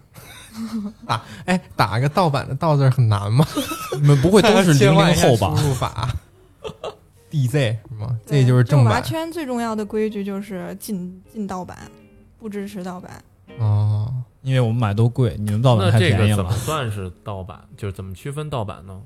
[1.06, 3.44] 打 哎，打个盗版的“盗”字儿很难吗？
[4.00, 5.66] 你 们不会都是切零零后吧 输？
[5.66, 6.08] 入法
[7.32, 8.16] DZ 是吗？
[8.24, 11.76] 这就是正娃圈最重要的规矩就是禁禁盗版，
[12.38, 13.20] 不支持盗版。
[13.58, 14.12] 哦。
[14.42, 16.36] 因为我们买都贵，你们盗版太那这个便宜了。
[16.36, 17.66] 怎么算是盗版？
[17.78, 19.00] 就是怎么区分盗版呢？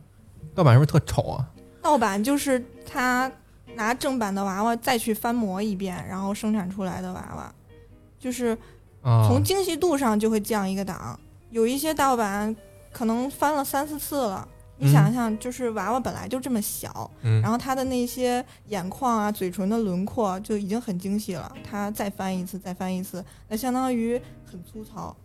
[0.53, 1.49] 盗版是不是特丑啊？
[1.81, 3.31] 盗版就是他
[3.77, 7.55] 拿正版的娃娃再去翻模一遍，然后生产出来的娃娃，
[8.19, 8.59] 就是
[9.01, 11.19] 啊，从精细度上就会降一个档。
[11.51, 12.55] 有一些盗版
[12.93, 25.17] 可能翻了三四次了，你嗯想想，就是娃娃本来就这么小，嗯然后他的那些眼眶啊、嘴唇的轮廓就已经很精细了，他再翻一次、再翻一次，那相当于很粗糙。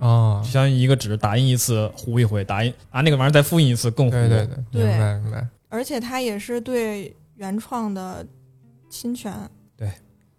[0.00, 4.12] 啊就，相当于一个纸打印一次糊一回，打印拿那个玩意儿再复印一次更糊。
[4.12, 5.46] 对对对，明白明白。
[5.68, 8.26] 而且他也是对原创的
[8.88, 9.32] 侵权。
[9.76, 9.90] 对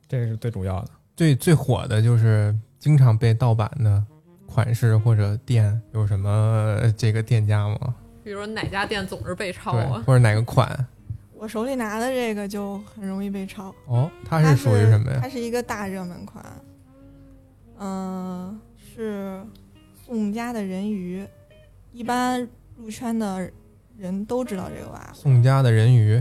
[0.08, 0.90] 这个是最主要的。
[1.16, 4.04] 最最火的就是经常被盗版的
[4.46, 7.96] 款式或者店有什么这个店家吗？
[8.26, 10.04] 比如说哪家店总是被抄，啊？
[10.04, 10.68] 或者哪个款？
[11.36, 15.30] 我手里拿的这个就很容易被抄，哦，它它是属于什么呀它？
[15.30, 16.44] 是一个大热门款，
[17.78, 19.46] 嗯、是
[20.04, 21.24] 宋家的人鱼，
[21.94, 23.48] 一般入圈的
[23.96, 25.12] 人都知道这个娃。
[25.14, 26.16] 宋家的人鱼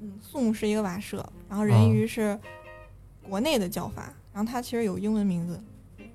[0.00, 1.16] 嗯，宋是一个娃社，
[1.48, 2.38] 然后哦人鱼是
[3.28, 5.60] 国内的叫法，然后它其实有英文名字，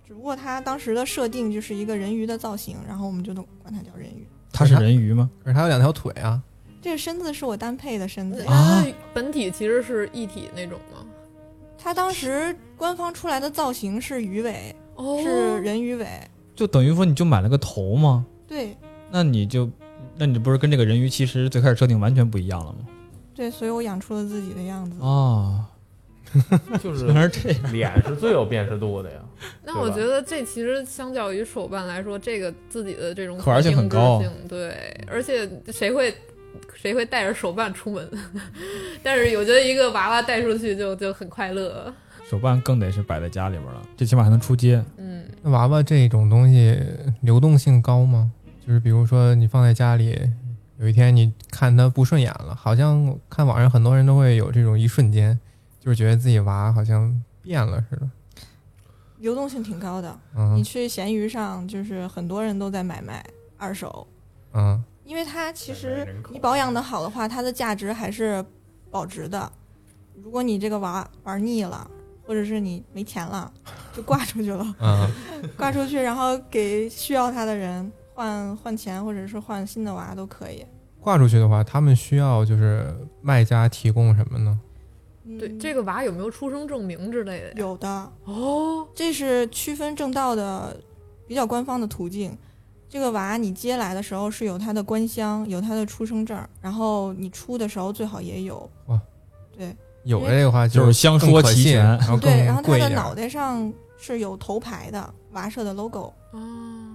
[0.08, 4.26] 只不过它当时的设定就是一个人鱼的造型，然后我们就都管它叫人鱼。
[4.56, 5.30] 它是人鱼吗？
[5.44, 6.42] 可是它有两条腿啊。
[6.82, 11.06] 这个身子是我单配的身子，啊它本体其实是一体那种吗？
[11.78, 16.08] 它当时官方出来的造型是鱼尾，哦，是人鱼尾，
[16.56, 18.26] 就等于说你就买了个头吗？
[18.48, 18.78] 对
[19.12, 19.70] 那你就，
[20.16, 22.80] 那你不是跟这个人鱼其实最开始设定完全不一样了吗？
[23.34, 25.04] 对，所以我养出了自己的样子。
[25.04, 25.66] 啊，
[26.82, 27.74] 就是原来是这样。
[27.74, 29.20] 脸是最有辨识度的呀。
[29.66, 34.76] 那我觉得这其实相较于手办来说，这个自己的这种可玩性很高对，
[35.08, 36.14] 而且谁会
[36.74, 38.10] 谁会带着手办出门？
[39.04, 41.94] 但是我觉得一个娃娃带出去就就很快乐。
[42.30, 44.84] 手办更得是摆在家里边了，最起码还能出街。
[44.98, 46.76] 嗯，那娃娃这种东西
[47.22, 48.32] 流动性高吗？
[48.66, 50.18] 就是比如说你放在家里，
[50.80, 55.40] 有一天你看它不顺眼了，好像看网上很多人都会有这种一瞬间，
[55.86, 58.10] 就是觉得自己娃好像变了似的。
[59.20, 60.20] 流动性挺高的。
[60.36, 63.24] 嗯你去闲鱼上，就是很多人都在买卖
[63.56, 64.08] 二手，
[64.54, 68.44] 嗯因为它其实你保养的好的话，它的价值还是
[68.90, 69.52] 保值的。
[70.24, 71.88] 如果你这个娃玩腻了，
[72.26, 73.52] 或者是你没钱了，
[73.94, 75.08] 就挂出去了，嗯
[75.56, 80.66] 挂出去，然后给需要它的人换换钱，或者是换新的娃都可以。
[81.00, 84.60] 挂出去的话，他们需要就是卖家提供什么呢？
[85.40, 87.54] 对，嗯这个娃有没有出生证明之类的？
[87.56, 90.80] 有的，哦，这是区分正道的
[91.28, 92.38] 比较官方的途径。
[92.88, 98.70] 这个娃你接来的时候是有他的官箱，有他的出生证，然后你出的时候最好也有。
[98.86, 99.02] 哇，
[99.58, 102.78] 对有的这个话就是相说齐全然后对，然后他。
[102.78, 106.40] 的脑袋上是有头牌的娃社的 logo，哦，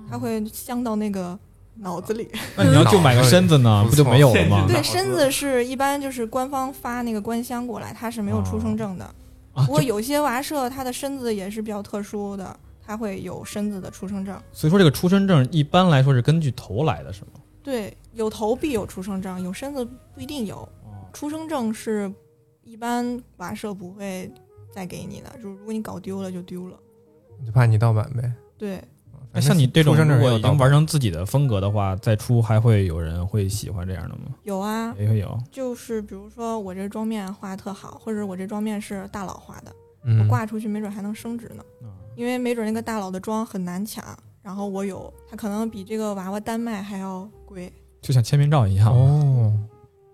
[0.09, 1.37] 他会镶到那个
[1.81, 2.29] 脑子里。
[2.57, 4.67] 那你要就买个身子呢，不不就没有了吗？
[4.69, 9.05] 对，身子是一般就是官方发那个官箱过来，它是没有出生证的。
[9.53, 14.41] 啊，不过有些娃社它的身子也是比较特殊的，它会有身子的出生证。
[14.53, 17.41] 所以说这个出生证一般来说是根据头来的，是吗？
[17.63, 20.57] 对，有头必有出生证，有身子不一定有。
[20.57, 22.11] 哦，出生证是
[22.63, 24.31] 一般娃社不会
[24.73, 26.77] 再给你的，就是如果你搞丢了就丢了。
[27.45, 28.33] 就怕你盗版呗。
[28.57, 28.83] 对，
[29.33, 34.35] 那像你这种如果已经玩成自己的风格的话，再出还会有人会喜欢这样的吗？
[34.43, 35.39] 有啊，也会有。
[35.51, 39.71] 就是比如说我这妆面画的特好，或者我这妆面是大佬画的，
[40.03, 41.63] 我嗯，挂出去没准还能升值呢。
[41.83, 44.05] 啊因为没准那个大佬的妆很难抢，
[44.43, 47.73] 然后我有，它可能比这个娃娃单卖还要贵。
[48.03, 48.93] 就像签名照一样。
[48.93, 49.57] 哦，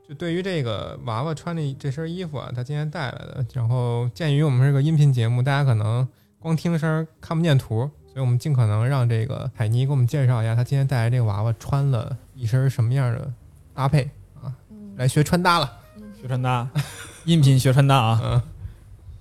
[0.07, 6.07] 就对于这个娃娃穿的这身衣服啊，他今天带来的，然后鉴于我们是个音频节目，大家可能
[6.39, 13.31] 光听声儿看不见图，所以我们尽可能让这个海尼给我们介绍一下，他今天带来这个娃娃穿了一身什么样的
[13.75, 14.09] 搭配
[14.43, 14.49] 啊？
[14.71, 15.71] 嗯来学穿搭了，
[16.19, 16.67] 学穿搭，
[17.27, 18.21] 音频学穿搭啊！
[18.25, 18.43] 嗯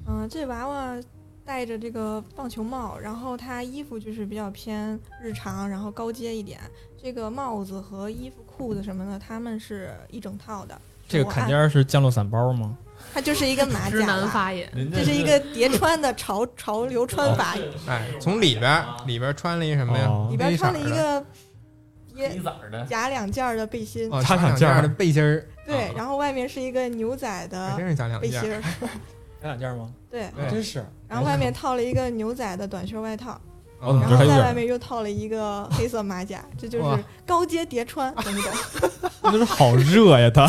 [0.07, 0.95] 嗯，这娃娃
[1.43, 6.61] 戴着这个棒球帽，然后它衣服就是比较偏日常，然后高阶一点。
[6.97, 10.79] 这个帽子和衣服、裤子什么的，他们是一整套的。
[11.05, 12.77] 这个坎肩儿是降落伞包吗？
[13.13, 17.55] 它就是一个马甲吧，男发言，这是一个叠穿的潮潮流穿法，
[17.87, 20.05] 哎，从里边里边穿了一什么呀？
[20.07, 20.27] 哦。
[20.31, 21.25] 里边穿了一个
[22.13, 28.29] 也色儿的，夹两件的背心，哦，加两件的背心儿，对，啊然后外面是一个牛仔的真是加两背。
[28.29, 28.61] 心儿，
[29.41, 29.89] 加两件吗？
[30.09, 30.49] 对，对。
[30.49, 30.85] 真是。
[31.07, 33.39] 然后外面套了一个牛仔的短袖外套，
[33.79, 38.51] 哦然后在外面又套了一个黑色马甲，这就是高阶叠穿， 懂不懂？
[39.21, 40.47] 那就是好热呀，它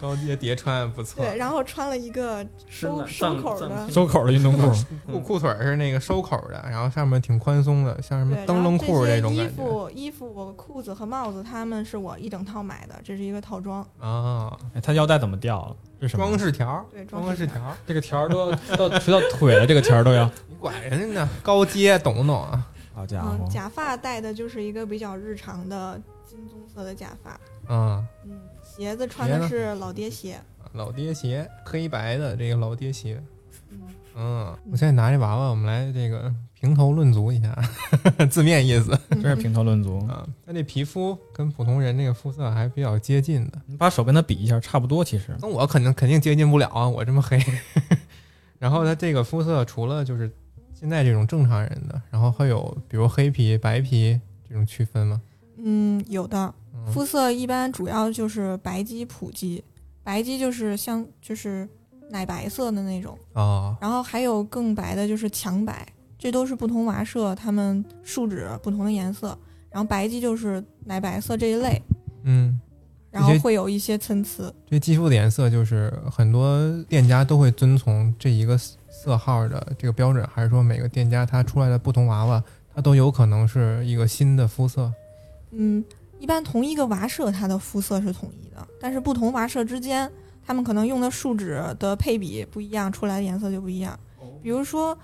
[0.00, 4.72] 高阶叠穿不错，对，然后穿了一个收收口的，收口的运动裤。
[5.06, 14.56] 裤裤腿是那个收口的，然后上面挺宽松的，像什么，灯笼裤这种感觉服、衣服、裤子和帽子，他们是我一整套买的，这是一个套装，啊。
[14.74, 15.76] 哎，它腰带怎么掉了？
[16.00, 16.38] 这是什么装？
[16.38, 17.36] 饰条，对，装。
[17.36, 20.24] 饰条，这个条儿都到垂到腿了，这个条都要。
[20.48, 21.28] 你管人家呢？
[21.42, 22.66] 高阶懂不懂啊？
[22.92, 23.48] 好家伙嗯，！
[23.48, 28.40] 假发戴的就是一个比较日常的金棕色的假发，嗯，嗯，
[28.80, 30.40] 鞋子穿的是老爹鞋，
[30.72, 33.22] 老爹鞋，黑白的这个老爹鞋。
[33.68, 33.78] 嗯，
[34.16, 37.54] 嗯，我现在拿这娃娃，我们来这个评头论足一下，
[38.30, 39.98] 字面意思真是评头论足。
[40.06, 40.26] 啊。
[40.46, 45.04] 他这皮肤跟普通人这个肤色还比较接近的，你把手跟他比一下，差不多。
[45.04, 47.38] 其实那我肯定肯定接近不了啊，我这么黑。
[48.58, 50.32] 然后他这个肤色除了就是
[50.72, 55.20] 现在这种正常人的，然后还有比如黑皮、白皮这种区分吗？
[55.62, 56.54] 嗯，有的。
[56.86, 59.62] 嗯肤色一般主要就是白肌、普肌，
[60.02, 61.68] 白肌就是像就是
[62.10, 65.86] 奶白色的那种，啊，然后还有更白的就是强白，
[66.18, 69.36] 这都是不同娃社他们树脂不同的颜色。
[69.70, 71.80] 然后白肌就是奶白色这一类，
[72.24, 72.60] 嗯，
[73.08, 74.52] 然后会有一些参差。
[74.68, 82.42] 这肌肤的颜色就是很多店家都会遵从这一个色号的这个标准，还是说每个店家它出来的不同娃娃，
[82.74, 84.92] 它都有可能是一个新的肤色？
[85.52, 85.84] 嗯，
[86.20, 90.08] 一般同一个娃社它的肤色是统一的，但是不同娃社之间，
[90.46, 93.98] 他们可能用的树脂的配比不一样，出来的颜色就不一样。
[94.42, 94.96] 比如说，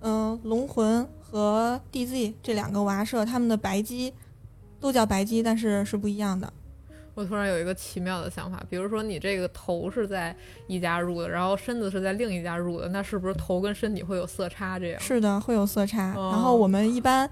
[0.00, 4.12] 嗯、龙魂和 DZ 这两个娃社，他们的白肌
[4.80, 6.52] 都叫白肌，但是是不一样的。
[7.14, 10.34] 我突然有一个奇妙的想法，比如说你这个头是在
[10.66, 14.78] 一家入的，然后身子是在另一家入的，那是不是头跟身体会有色差？
[14.80, 16.12] 这样是的，会有色差。
[16.16, 17.30] 哦然后我们一般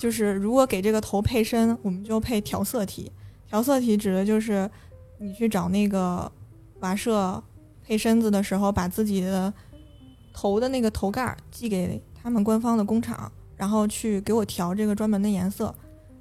[0.00, 3.12] 就是如果给这个头配身，我们就配调色体。
[3.46, 4.68] 调色体指的就是
[5.18, 6.32] 你去找那个
[6.78, 7.42] 娃舍
[7.84, 9.52] 配身子的时候，把自己的
[10.32, 15.74] 头的那个头盖儿寄给他们官方的工厂，然后去给我调这个专门的颜色，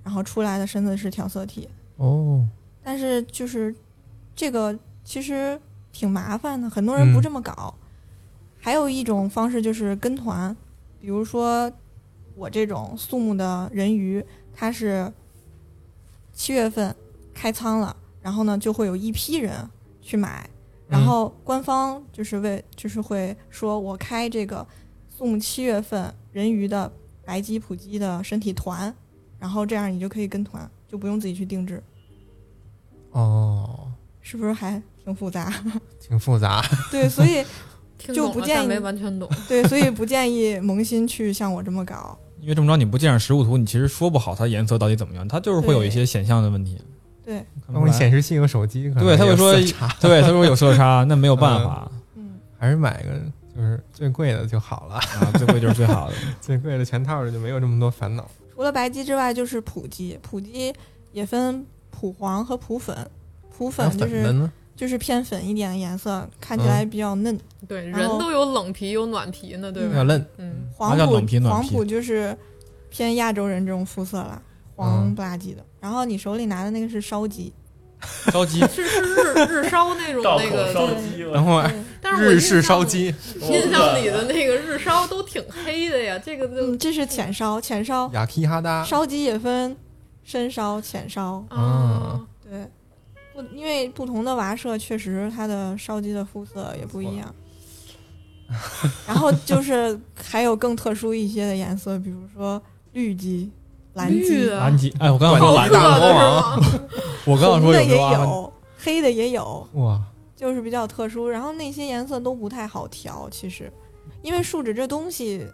[0.04, 1.70] 然然后出来的身子是调色体。
[1.98, 2.44] 哦，
[2.84, 3.74] 但是就是
[4.36, 5.62] 这个其实
[5.92, 7.72] 挺麻烦的，很多人不嗯这么搞。
[8.58, 10.56] 还有一种方式就是跟团，
[11.00, 11.72] 比如说
[12.40, 14.26] 我这种素木的人鱼，
[14.56, 15.12] 它是
[16.32, 16.96] 七月份
[17.34, 19.70] 开仓了，然后呢就会有一批人
[20.02, 20.50] 去买，
[20.88, 24.66] 然嗯后官方就是为就是会说我开这个
[25.10, 26.90] 素木七月份人鱼的
[27.26, 28.96] 白鸡普鸡的身体团，
[29.38, 31.84] 然后这样你就可以跟团，就不用自己去定制。
[33.12, 35.54] 哦，是不是还挺复杂？
[36.00, 36.64] 挺复杂。
[36.90, 37.44] 对，所以
[37.98, 39.30] 就不建议没完全懂。
[39.46, 42.18] 对，所以不建议萌新去像我这么搞。
[42.50, 46.82] 因为这么着你不见着实物图，你其实说不好它颜色到底怎么样，它就是会有一些显像的问题。
[47.24, 53.10] 对，包括看不出来显示器和手机可能对，他会说有色差，对，他说有色差，那没有办法嗯，还是买个
[53.56, 56.16] 就是最贵的就好了，啊，最贵就是最好的。
[56.42, 58.28] 最贵的全套的就没有这么多烦恼。
[58.56, 60.74] 除了白机之外，就是普机，普机
[61.12, 62.98] 也分普黄和普粉。
[63.56, 64.52] 普粉就是粉的呢？
[64.80, 67.38] 就是偏粉一点的颜色，看起来比较嫩。
[67.68, 69.98] 对，人都有冷皮有暖皮呢，对吧？
[69.98, 72.34] 要嫩，嗯，黄普叫冷皮暖皮黄浦就是
[72.90, 74.42] 偏亚洲人这种肤色了，
[74.78, 75.62] 黄不拉几的。
[75.82, 77.52] 然后你手里拿的那个是烧鸡，
[78.32, 81.62] 烧鸡， 是是日日烧那种那个烧，鸡然后
[82.02, 89.76] 但是日式烧鸡，印象里的那个日烧都挺黑的呀，这个就嗯，这是浅烧，浅烧雅基哈达，烧鸡也分
[90.24, 91.44] 深烧、浅烧。
[91.50, 92.66] 啊，对，
[93.42, 97.34] 不，因为不同的娃社确实它的烧鸡的肤色也不一样。
[99.08, 102.62] 然后就是还有更特殊一些的颜色，比如说
[102.94, 103.50] 绿鸡、
[103.94, 106.84] 蓝绿鸡，啊蓝鸡，哎，我刚想说蓝好热鸡，大魔的王是吗？
[107.26, 110.02] 我刚想说红的也有黑的也有，哇，
[110.36, 111.28] 就是比较特殊。
[111.28, 113.72] 然后那些颜色都不太好调，其实，
[114.24, 115.48] 因为树脂这东西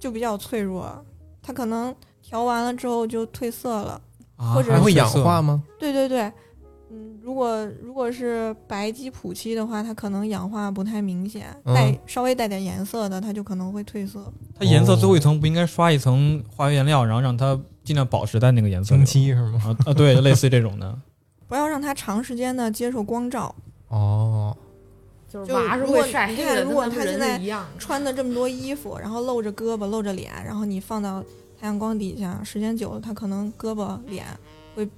[0.00, 1.04] 就比较脆弱，
[1.40, 4.00] 它可能调完了之后就褪色了。
[4.36, 5.62] 啊或者还会氧化吗？
[5.78, 6.32] 对对对，
[6.92, 14.30] 嗯，如果如果是白鸡普漆的话，它可能氧化不太明显，嗯带稍微带点颜色的，它就可能会褪色。
[14.58, 19.60] 它颜色最后一层不应该刷一层化学颜料，然后让它尽量保持在那个颜色里蒸漆是吗？
[19.64, 20.94] 啊啊，对，类似于这种的。
[21.48, 23.54] 不要让它长时间的接受光照，
[23.88, 24.56] 哦，
[25.28, 27.78] 就是娃是如果会晒黑的，你看如果跟咱们他现在是一样的。
[27.78, 31.22] 穿的这么多衣服，然后露着胳膊露着脸，然后你放到
[31.58, 34.26] 太阳光底下，时间久了，它可能胳膊脸
[34.74, 34.88] 会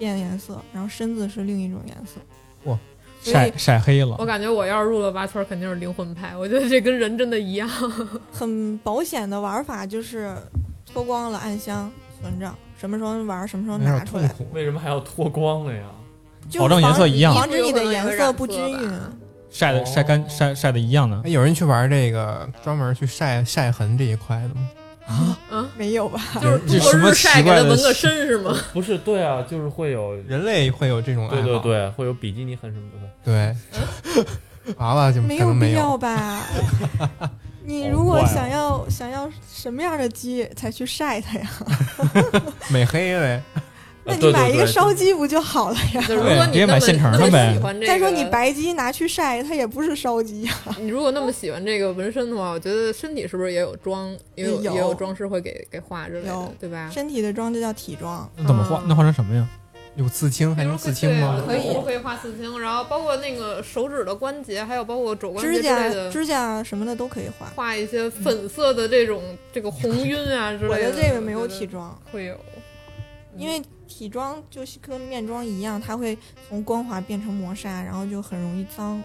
[0.00, 2.18] 变颜色，然后身子是另一种颜色。
[2.64, 2.76] 哇，
[3.22, 6.34] 晒晒黑了我，感觉我要是入了八圈，肯定是灵魂派。
[6.34, 7.68] 我觉得这跟人真的一样。
[8.32, 10.34] 很保险的玩法就是
[10.90, 14.34] 脱光了暗箱存着，什么时候玩什么时候拿出来。
[14.52, 15.84] 为什么还要脱光了呀？
[16.48, 19.00] 就保证颜色一样防止你的颜色不均匀。
[19.50, 24.70] 晒的晒干晒晒的一样的哎，有人去玩这个专门去晒晒痕这一块的吗？
[25.10, 26.20] 啊，嗯，没有吧？
[26.40, 28.56] 就是这什么通过日晒给他纹个身是吗？
[28.72, 33.08] 不是，对啊，就是会有，人类会有这种爱好，对对对，会有比基尼很什么的。
[33.24, 35.98] 对， 娃娃就没可能没必要有。
[35.98, 36.46] 吧？
[37.64, 41.48] 你好如果想要想要什么样的鸡才去晒它呀？
[42.70, 43.42] 美黑呗，
[44.04, 46.02] 那你买一个烧鸡不就好了呀？
[46.08, 50.52] 就如果你那么买现成的那么呗喜欢这个，再说你白鸡拿去晒，它也不是烧鸡呀。
[50.78, 56.90] 你如果那么喜欢这个纹身的话，我觉得身体是不是也有妆，也有有也有装饰会给给画之类的，对吧？
[56.92, 58.76] 身体的妆就叫体妆，那怎么画？
[58.76, 59.46] 啊那画成什么呀？
[59.96, 61.42] 有刺青还能刺青吗？
[61.44, 67.46] 可以对可以画刺青，然后包括那个手指的关节，还有包括肘关节指甲之类的，指甲什么的都可以画。
[67.56, 69.20] 画一些粉色的这种
[69.52, 70.68] 这个红晕啊之类的。
[70.68, 72.36] 我的这个没有体妆，会有，
[73.36, 76.16] 因为体妆就是跟面妆一样，它会
[76.48, 79.02] 从光滑变成磨砂，然后就很容易脏。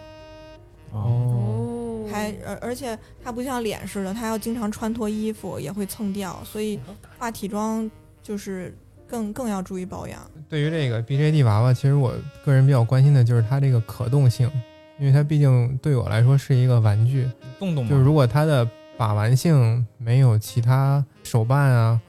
[0.92, 6.78] 哦，哦，还而而且它不像脸似的，它要经常穿脱衣服，也会蹭掉，所以
[7.18, 7.88] 化体妆
[8.22, 10.20] 就是更更要注意保养。
[10.48, 14.50] 对于这个 BJD 娃娃，其实我个人比较关心的就是它这个可动性，
[14.98, 22.00] 因为它毕竟对我来说是一个玩具，动动嘛，就是如果它的把玩性没有其他手办啊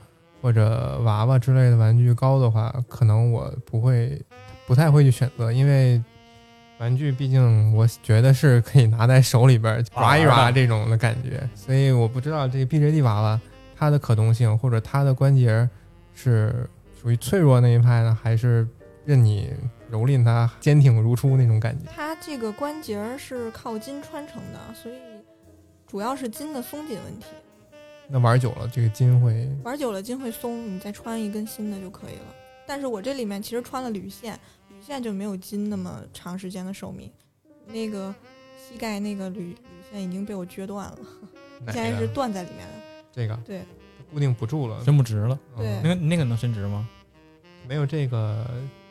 [0.41, 4.21] 或者娃娃之类的玩具高的话，可能我不会
[4.65, 6.01] 不太会去选择，因为
[6.79, 13.39] 玩具毕竟我觉得是可以拿在手里边儿抓一抓这种的感觉，所以我不知道这个 BJD 娃娃
[13.75, 15.67] 它的可动性或者它的关节
[16.13, 16.69] 是
[17.01, 18.67] 属于脆弱那一派呢，还是
[19.05, 19.51] 任你
[19.91, 21.89] 蹂躏它坚挺如初那种感觉？
[21.95, 24.95] 它这个关节儿是靠筋穿成的，所以
[25.87, 27.25] 主要是筋的松紧问题。
[28.09, 32.35] 那玩久了这个筋会玩久了筋会松，你再穿一根新的就可以了。
[32.65, 34.39] 但是我这里面其实穿了铝线，
[34.69, 37.11] 铝线就没有筋那么长时间的寿命。
[37.65, 38.13] 那个
[38.55, 39.57] 膝盖那个铝铝
[39.91, 40.97] 线已经被我撅断了，
[41.71, 42.73] 现在是断在里面的。
[43.11, 43.61] 这个对
[44.11, 45.37] 固定不住了，伸不直了。
[45.57, 46.87] 嗯对那个那个能伸直吗？
[47.67, 48.47] 没有这个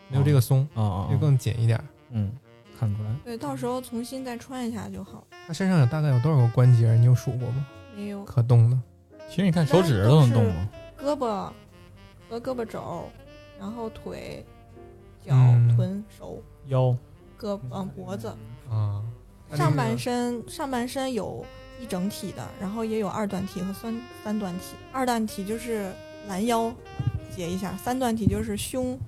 [0.08, 1.82] 没有这个松，啊啊，就更紧一点。
[2.10, 2.30] 嗯，
[2.78, 3.10] 看得出来。
[3.24, 5.26] 对，到时候重新再穿一下就好。
[5.46, 6.94] 他身上有大概有多少个关节？
[6.96, 7.66] 你有数过吗？
[7.96, 8.78] 没有可动的。
[9.28, 10.68] 其实你看手指都能动吗？
[10.98, 11.50] 胳膊
[12.28, 13.08] 和胳膊肘，
[13.58, 14.44] 然后腿、
[15.24, 16.96] 脚、嗯臀、手、腰
[17.38, 18.34] 胳嗯脖子，
[18.70, 19.02] 啊，
[19.54, 21.44] 上半身上半身有
[21.80, 24.74] 一整体的，然后也有二段体和三三段体。
[24.92, 25.92] 二段体就是
[26.28, 26.72] 拦腰
[27.34, 28.98] 截一下，三段体就是胸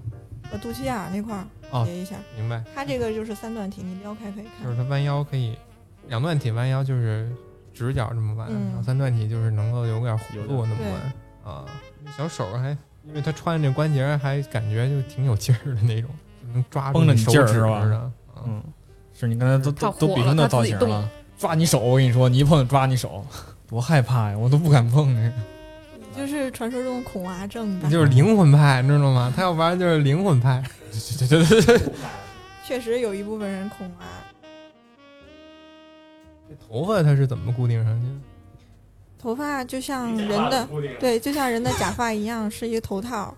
[0.50, 2.16] 和肚脐眼儿那块儿哦截一下。
[2.36, 4.64] 明白，它这个就是三段体，你撩开可以看。
[4.64, 5.56] 就是它弯腰可以
[6.08, 7.30] 两段体弯腰就是
[7.78, 11.12] 直角这么弯，嗯然后三段体就是能够有点弧度那么对弯
[11.44, 11.64] 啊。
[12.16, 16.10] 小手还因为他穿这关节还感觉就挺有劲儿的那种，
[16.42, 18.10] 就能抓住绷着你手指劲儿是吧
[18.46, 18.62] 嗯，
[19.14, 21.08] 是你刚才都都比成那造型 了，
[21.38, 23.24] 抓你手，我跟你说，你一碰就抓你手，
[23.68, 25.34] 多害怕呀，我都不敢碰那个。
[25.98, 27.88] 你就是传说中的恐娃症吧？
[27.88, 29.32] 就是灵魂派，你知道吗？
[29.34, 30.62] 他要玩就是灵魂派。
[31.18, 31.92] 对对对对对，
[32.66, 34.06] 确实有一部分人恐娃。
[36.48, 38.14] 这头发它是怎么固定上去的？
[39.20, 40.68] 头发就像人的，
[41.00, 43.34] 对，就像人的假发一样，是一个头套。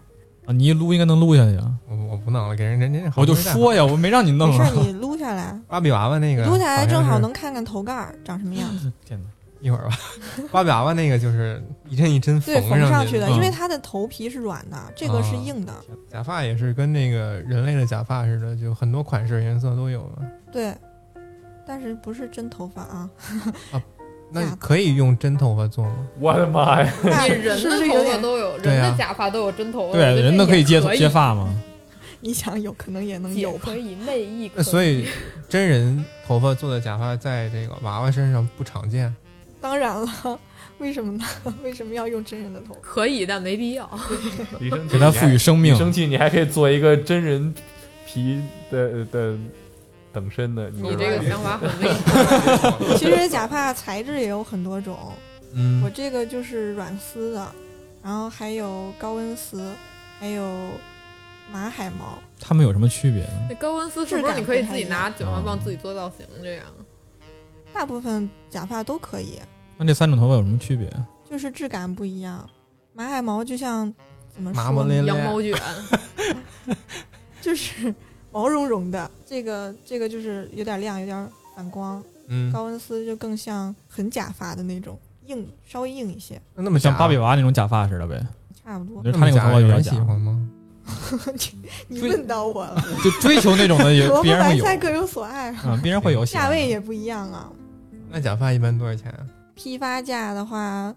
[0.46, 1.72] 啊，你一撸应该能撸下去啊！
[1.88, 4.70] 我我不弄了，给人人家我就说呀，我没让你弄啊！
[4.74, 8.92] 没事，你撸下来， 芭比娃娃那个，撸下来正好能看看头盖长什么样子。
[9.04, 9.26] 天哪，
[9.60, 9.98] 一会儿吧。
[10.52, 15.72] 芭比娃娃那个就是一针一针对，缝上去的，嗯因为它的头皮是软的，这个是硬的。
[16.10, 20.22] 假发也是跟那个人类的假发似的，就很多款式颜色都有了。
[20.50, 20.74] 对，
[21.70, 23.08] 但是不是真头发啊？
[24.32, 25.94] 那可以用真头发做吗？
[26.18, 26.92] 我的妈呀！
[27.04, 28.20] 那你人是不的头发是有点？
[28.20, 31.48] 都有，人的假发都有真头发，对，人都可以接也接发吗？
[32.18, 33.76] 你想有可能也能有吧可？
[33.76, 35.06] 以内衣所以
[35.48, 39.14] 真人头发做的假发在这个娃娃身上不常见。
[39.60, 40.38] 当然了，
[40.78, 41.24] 为什么呢？
[41.62, 42.80] 为什么要用真人的头发？
[42.82, 43.88] 可以，但没必要。
[44.90, 45.76] 给它赋予生命。
[45.76, 47.54] 生气，你还可以做一个真人
[48.04, 48.42] 皮
[48.72, 49.36] 的的
[50.12, 50.70] 等身的。
[50.70, 52.96] 你这个想法很危险。
[52.98, 54.96] 其实假发材质也有很多种，
[55.54, 57.52] 嗯我，这个就是软丝的，
[58.02, 59.72] 然后还有高温丝，
[60.18, 60.48] 还有
[61.52, 62.18] 马海毛。
[62.40, 63.46] 它们有什么区别呢？
[63.50, 66.64] 那高温丝是不是你可以自己拿卷发棒自己做造型这样？
[67.72, 69.38] 大部分假发都可以，
[69.76, 70.90] 那这三种头发有什么区别？
[71.30, 72.48] 就是质感不一样。
[72.92, 73.92] 马海毛就像
[74.34, 74.72] 怎么说呢？
[74.72, 75.54] 麻咧咧羊毛卷，
[77.40, 77.94] 就是
[78.32, 82.02] 毛茸茸的，这个这个就是有点亮，有点反光。
[82.28, 88.24] 嗯，高温丝就更像很假发的那种，硬稍微硬一些，那那么像芭比娃娃那种假发似的呗。
[88.62, 89.10] 差不多我觉。
[89.10, 90.48] 得他那个头假有人发有点假，喜欢吗？
[91.88, 97.50] 你问到我了，就追求那种的 也萝卜别人会有白菜各有所爱，啊，别人会有价位也不一样啊。
[98.08, 99.26] 那假发一般多少钱啊？
[99.54, 100.94] 批发价的话，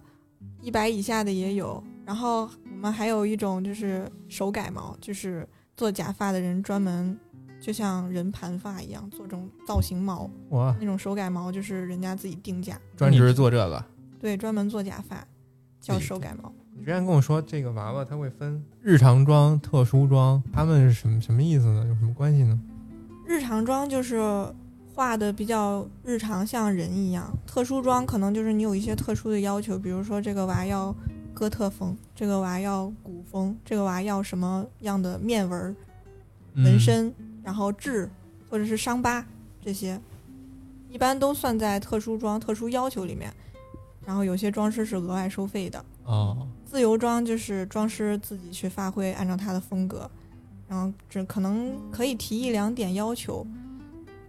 [0.61, 1.84] 一百以下的也有。
[2.05, 7.17] 然后我们还有一种就是手改毛，就是做假发的人专门
[7.59, 13.84] 就像人盘发一样做这种造型毛，哇那种手改毛就是人家自己定价，专职做这个。
[14.19, 15.26] 对，专门做假发
[15.80, 16.51] 叫手改毛。
[16.76, 21.86] 你之前跟我说这个娃娃它会分日常装、特殊装，它们是什么什么意思呢？
[21.88, 22.59] 有什么关系呢？
[23.26, 24.19] 日常妆就是
[24.93, 30.93] 画的比较日常，像人一样；特殊妆可能就是你有一些特殊的要求，比如说这个娃要
[31.43, 35.75] 哥特风，这个娃要古风，这个娃要什么样的面纹
[36.55, 37.13] 纹身，
[37.43, 38.09] 然后痣
[38.49, 39.25] 或者是伤疤
[39.61, 39.99] 这些，
[40.89, 43.29] 一般都算在特殊装、特殊要求里面。
[44.05, 50.09] 然后有些装饰是额外收费的，哦，自由装就是装师自己去发挥，按照他的风格，
[50.69, 53.45] 然后只可能可以提一两点要求，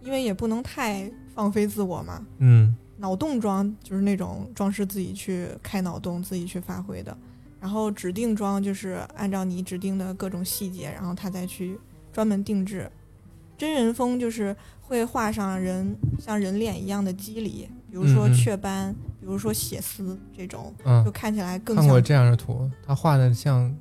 [0.03, 2.25] 因为也不能太放飞自我嘛。
[2.39, 7.15] 嗯，脑洞装就是那种装饰自己去开脑洞，自己去发挥的，
[7.59, 11.79] 然后指定装就是按照你指定的各种细节，然后他再去
[12.13, 12.89] 专门定制。
[13.57, 23.73] 真人风就是会画上人像人脸一样的肌理，比如说嗯嗯雀斑，比如说血丝这种，就嗯，看起来更像看过这样的图，他画的像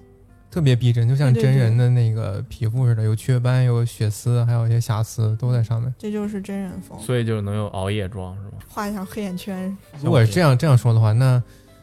[0.54, 5.92] 特别逼真，就像真人的那个皮肤似的，有雀斑，有血丝，还有一些瑕疵都在上面。
[5.98, 8.52] 这就是真人风，所以就能有熬夜妆是吗？
[8.68, 9.76] 画上黑眼圈。
[10.00, 11.42] 如果是这样这样说的话，那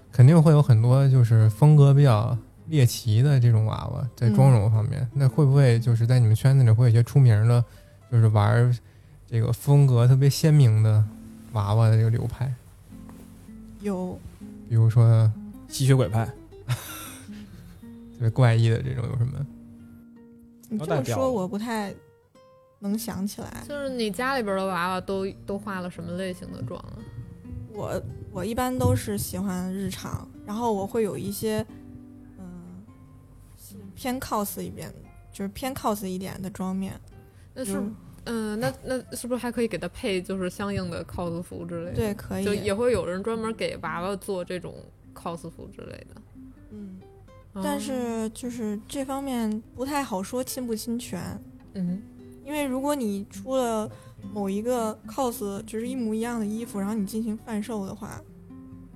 [0.09, 7.61] 肯定会有很多就是风格比较猎奇的这种娃娃，在妆容方面，那会不会就是在你们圈子里会有一些出名的，
[8.09, 8.79] 就是玩
[9.29, 11.03] 这个风格特别鲜明的
[11.51, 12.49] 娃娃的这个流派？
[13.81, 14.17] 有
[14.69, 15.29] 比如说
[15.67, 16.33] 吸血鬼派，特
[18.21, 19.45] 别怪异的这种有什么？
[20.69, 21.93] 你这么说，我不太
[22.79, 23.63] 能想起来。
[23.67, 26.97] 就是你家里边的娃娃都都画了什么类型的妆啊？
[27.73, 28.01] 我
[28.31, 31.65] 我一般都是喜欢日常，然后我会有一些
[32.37, 32.83] 嗯
[33.57, 34.93] 是偏 cos 一边
[35.31, 36.93] 就是偏 cos 一点的妆面。
[37.53, 37.95] 那是嗯
[38.25, 42.45] 嗯，那那是不是还可以给他配就是相应的 cos 服之类的？，对，可以。
[42.45, 44.73] 就也会有人专门给娃娃做这种
[45.13, 46.21] cos 服之类的。
[46.69, 47.07] 嗯，哦
[47.55, 51.19] 但是就是这方面不太好说侵不侵权，
[51.73, 52.01] 嗯
[52.45, 53.89] 因为如果你出了
[54.33, 58.21] 某一个 cos 就是一模一样的衣服，然后你进行贩售的话，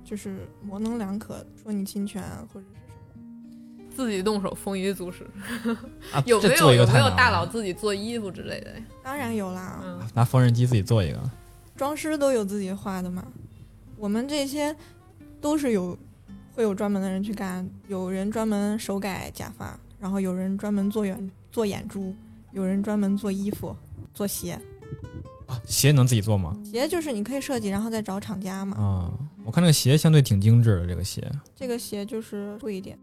[0.04, 3.84] 就是模棱两可，说你侵权或者是什么。
[3.94, 5.26] 自己动手丰衣足食，
[6.12, 8.76] 啊，有没有有没有大佬自己做衣服之类的呀？
[9.02, 11.30] 当然有啦，嗯拿缝纫机自己做一个？
[11.76, 13.26] 装饰都有自己画的嘛。
[13.96, 14.76] 我们这些
[15.40, 15.96] 都是有
[16.56, 22.14] 会有专门的人去干，有人专门手改假发，然后有人专门做眼做眼珠，
[22.52, 23.76] 有人专门做衣服、
[24.14, 24.58] 做鞋。
[25.46, 26.58] 啊，鞋能自己做吗？
[26.64, 28.74] 鞋就是你可以设计，然后再找厂家嘛。
[28.78, 29.12] 啊，
[29.44, 31.30] 我看那个鞋相对挺精致的，这个鞋。
[31.54, 32.98] 这个鞋就是贵一点。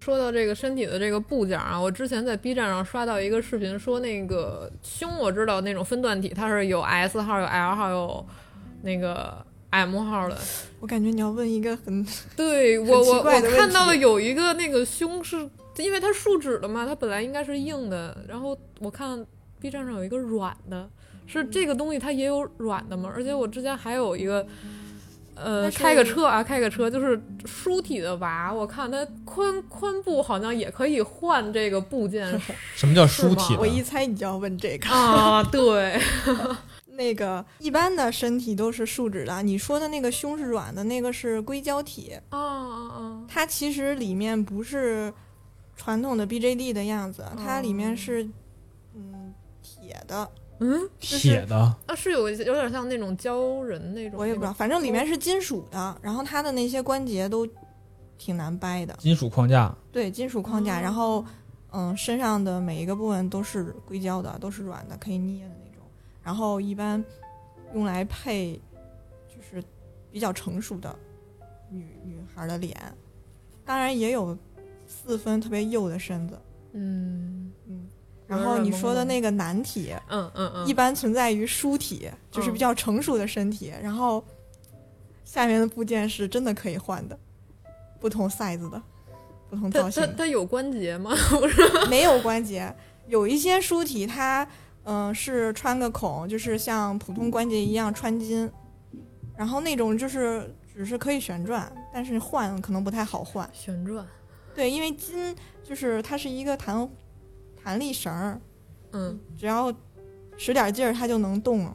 [0.00, 8.26] 说到这个身体的这个部件啊，我之前在 B 站上刷到一个视频，说那个胸我知道那种分段体，它是有 S 号、有 L 号、有
[8.82, 9.42] 那个
[9.74, 10.38] M 号的。
[10.80, 12.06] 我感觉你要问一个很
[12.36, 15.48] 对我我我看到了有一个那个胸是，
[15.78, 19.24] 因为它树脂的嘛，它本来应该是硬的，然后我看
[19.60, 20.88] B 站上有一个软的，
[21.26, 24.46] 是这个东西它也有软的嘛，而且我之前还有一个。
[25.36, 32.40] 呃，开个车啊，开个车，就是书体的娃，我看它髋髋部好像也可以换这个部件
[32.76, 33.56] 什么叫书体？
[33.58, 34.88] 我一猜你就要问这个。
[34.88, 35.98] 啊，对，
[36.96, 45.12] 那个一般的身体都是树脂的，你说的那个胸是软的，那个是硅胶体，哦哦哦，它其实里面不是
[45.76, 48.22] 传统的 BJD 的样子，它里面是
[48.94, 50.30] 嗯铁的，
[50.60, 57.46] 嗯，铁的，啊，是有一些有点像那种胶人那种，我也不知道，反正里面是金属的，然后它的那些关节都
[58.16, 59.74] 挺难掰的，金属框架。
[59.90, 60.80] 对，金属框架，哦。
[60.80, 61.24] 然后
[61.72, 65.54] 嗯身上的每一个部分都是硅胶的，都是软的，可以捏的
[66.24, 67.04] 然后一般
[67.74, 68.60] 用来配
[69.28, 69.62] 就是
[70.10, 70.96] 比较成熟的
[71.70, 72.74] 女女孩的脸，
[73.64, 74.36] 当然也有
[74.86, 76.38] 四分特别幼的身子，
[76.72, 77.86] 嗯嗯，
[78.26, 84.24] 然后你说的那个男体，嗯嗯嗯，一般存在于书体，就是比较成熟的身体，然后
[85.24, 87.18] 下面的部件是真的可以换的，
[88.00, 88.80] 不同 size 的，
[89.50, 91.12] 不同造型的，它它有关节吗？
[91.90, 92.74] 没有关节。
[93.06, 94.48] 有一些书体它
[94.84, 98.50] 嗯、是穿个孔，就是像普通关节一样穿筋，
[99.36, 103.48] 然后那种就是只是可以旋转，但是换可能不太好换。
[103.52, 104.06] 旋转，
[104.54, 106.88] 对，因为筋就是它是一个弹
[107.62, 108.40] 弹力绳儿，
[108.92, 109.72] 嗯只要
[110.36, 111.74] 使点劲儿它就能动。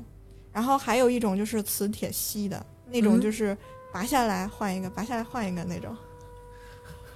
[0.52, 3.56] 然后还有一种就是磁铁吸的那种，嗯就是
[3.94, 5.96] 拔下来换一个，拔下来换一个那种。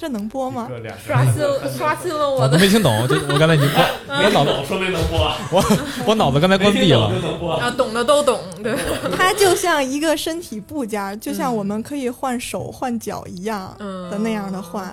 [0.03, 0.69] 这能播吗？
[1.07, 3.65] 刷新了刷新了我我都的，没听懂，就我刚才已经
[4.05, 5.17] 我我脑子说没能播，
[5.49, 5.63] 我
[6.07, 7.09] 我脑子刚才关闭了。
[7.21, 7.53] 能播。
[7.53, 8.75] 啊，懂的都懂，对，
[9.15, 14.85] 它就像一个身体部件，就像我们可以换手换脚一样嗯的那样的换。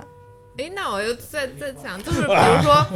[0.58, 2.86] 哎，那我又在在想， 就是比如说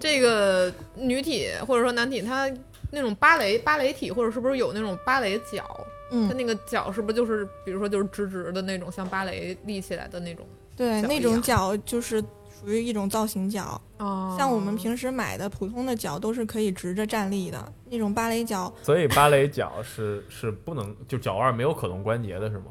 [0.00, 2.50] 这个女体或者说男体，它
[2.90, 5.64] 那种芭蕾芭蕾体，或者是不是有那种芭蕾脚？
[6.10, 10.46] 它嗯，那个脚是不是就是比如说就是直直的那种，像芭蕾立起来的那种？
[10.78, 22.66] 对，那种脚就是属于一种造型脚， 哦像我们平时买的普通的脚都是可以直着站立的，那种芭蕾脚所以芭蕾脚是是不能，就脚腕没有可动关节的是吗？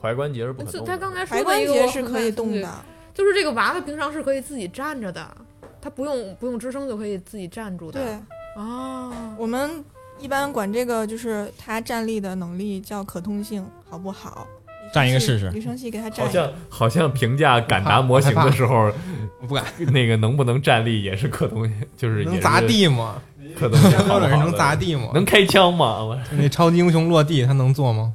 [0.00, 0.78] 踝关节是不可动的。
[0.80, 2.68] 就他刚才说踝关节是可以动的，
[3.12, 5.36] 就是这个娃娃平常是可以自己站着的，
[5.80, 8.00] 它不用不用支撑就可以自己站住的。
[8.02, 8.18] 对。
[8.56, 9.84] 哦，我们
[10.18, 14.46] 一般管这个就是他站立的能力叫可通性，好不好？
[14.94, 16.32] 站一个试试女生系给他站好。
[16.32, 18.92] 像好像评价敢达模型的时候，
[19.40, 23.16] 我不敢， 那个能不能站立也是可动，就是也是能 砸地吗？
[23.56, 25.10] 可东西标好好的准是能砸地吗？
[25.14, 26.02] 能开枪吗？
[26.02, 28.12] 我 那超级英雄落地他能做吗？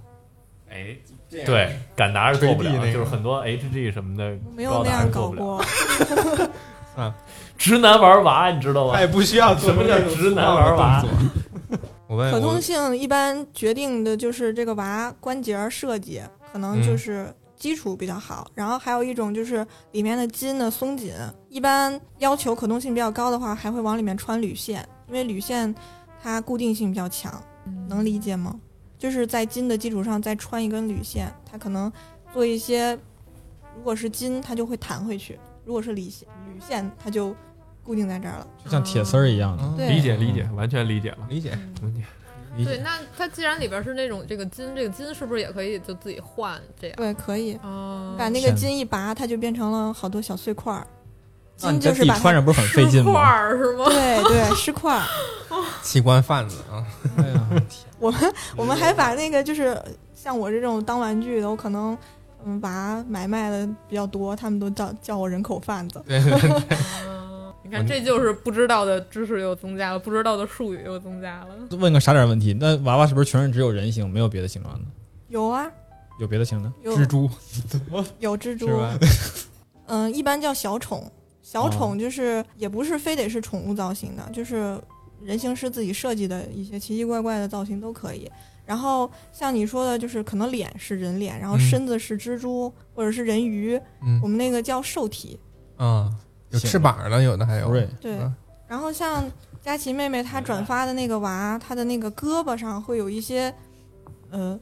[0.71, 0.95] 哎，
[1.45, 5.29] 对，敢达是做不了就是很多 HG 什么的没有那样搞。
[5.29, 5.63] 过，
[7.57, 9.01] 直男玩娃，你知道吗他？
[9.01, 11.05] 也不需要做什么叫直男玩娃？
[12.07, 16.19] 我问可通性一般决定的就是这个娃关节设计，
[16.51, 18.49] 可能嗯就是基础比较好。
[18.53, 21.13] 然后还有一种就是里面的筋的松紧，
[21.49, 25.73] 一般要求可动性比较高的话，还会往里面穿铝线，因为铝线
[26.21, 27.41] 它固定性比较强，
[27.87, 28.59] 能理解吗？
[28.97, 31.91] 就是在筋的基础上再穿一根铝线，它可能
[32.33, 32.97] 做一些，
[33.75, 37.33] 如果是筋它就会弹回去，如果是铝线铝线它就
[37.81, 38.47] 固定在这儿了。
[38.63, 39.63] 就像铁丝儿一样的。
[39.63, 41.19] 嗯理解理解，完全理解了。
[41.29, 42.18] 理解理解对，
[42.59, 42.81] 理解。
[42.83, 46.95] 那它既然里边是那种这个金，这个金是不是也可以就自己换这样？
[46.97, 47.57] 对，可以。
[47.63, 50.85] 哦，把那个天筋一拔，它就变成了好多小碎块儿。
[51.61, 53.19] 那你金就是把穿着不是很费劲块吗？
[53.19, 53.85] 儿是吗？
[53.89, 55.03] 对对尸块儿。
[55.83, 56.85] 器官贩子啊，
[57.17, 57.47] 哎呀，
[57.99, 59.77] 我们我们还把那个就是
[60.13, 61.97] 像我这种当玩具的，我可能
[62.45, 66.01] 嗯娃买卖的比较多，他们都叫叫我人口贩子。
[66.07, 67.27] 对对对，嗯
[67.63, 71.55] 你看，这就是不知道的知识又增加了，不知道的术语又增加了。
[71.77, 74.85] 问个傻点问题，那娃娃是不是全是只有人形，没有别的形状的？
[75.27, 75.69] 有啊，
[76.19, 76.71] 有别的形的？
[76.83, 77.29] 有蜘蛛
[78.19, 78.69] 有蜘蛛？
[79.87, 81.11] 嗯，一般叫小宠。
[81.41, 84.79] 小宠就是也不是非得是宠物造型的，就是
[85.19, 88.29] 人形师自己设计的一些奇奇怪怪的造型都可以。
[88.65, 95.39] 然后像你说的，就是可能脸是人脸，然后嗯身子是蜘蛛或者是人鱼，嗯我们那个叫兽体。
[95.77, 96.13] 啊，
[96.51, 97.71] 有翅膀的，有的还有
[98.01, 98.33] 对，嗯
[98.67, 99.23] 然后像
[99.61, 103.53] 佳琪妹妹她转发的那个娃，她的那个胳膊上会有一些，
[104.29, 104.59] 呃，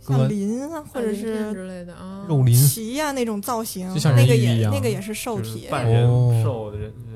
[0.00, 5.68] 像鳞啊，或者是之类的啊，肉鳞鳍呀、那种造型，就像那个也那个也是兽就是体。
[5.68, 6.72] 半人哦兽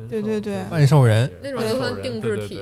[0.09, 2.61] 对对对半兽人，那种就算定制体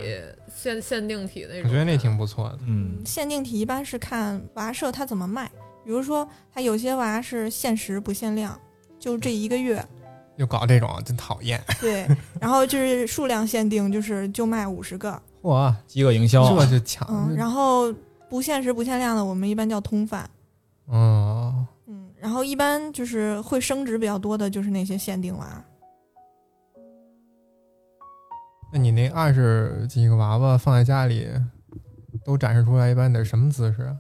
[0.55, 1.65] 限限定体那种。
[1.65, 2.59] 我觉得那挺不错的。
[2.69, 5.51] 嗯，限定体一般是看娃社它怎么卖，
[5.85, 8.59] 比如说它有些娃是限时不限量，
[9.01, 9.85] 就这一个月，
[10.43, 11.63] 又搞这种，真讨厌。
[11.81, 12.05] 对，
[12.41, 17.95] 然后就是数量限定，就是就卖五十个， 嚯，饥饿营销，这就抢嗯，然后
[18.29, 20.29] 不限时不限量的，我们一般叫通贩。
[20.87, 25.65] 哦，嗯，然后一般就是会升值比较多的，就是那些限定娃。
[28.73, 31.29] 那你那二十几个娃娃放在家里，
[32.25, 33.97] 都展示出来，一般得什么姿势啊？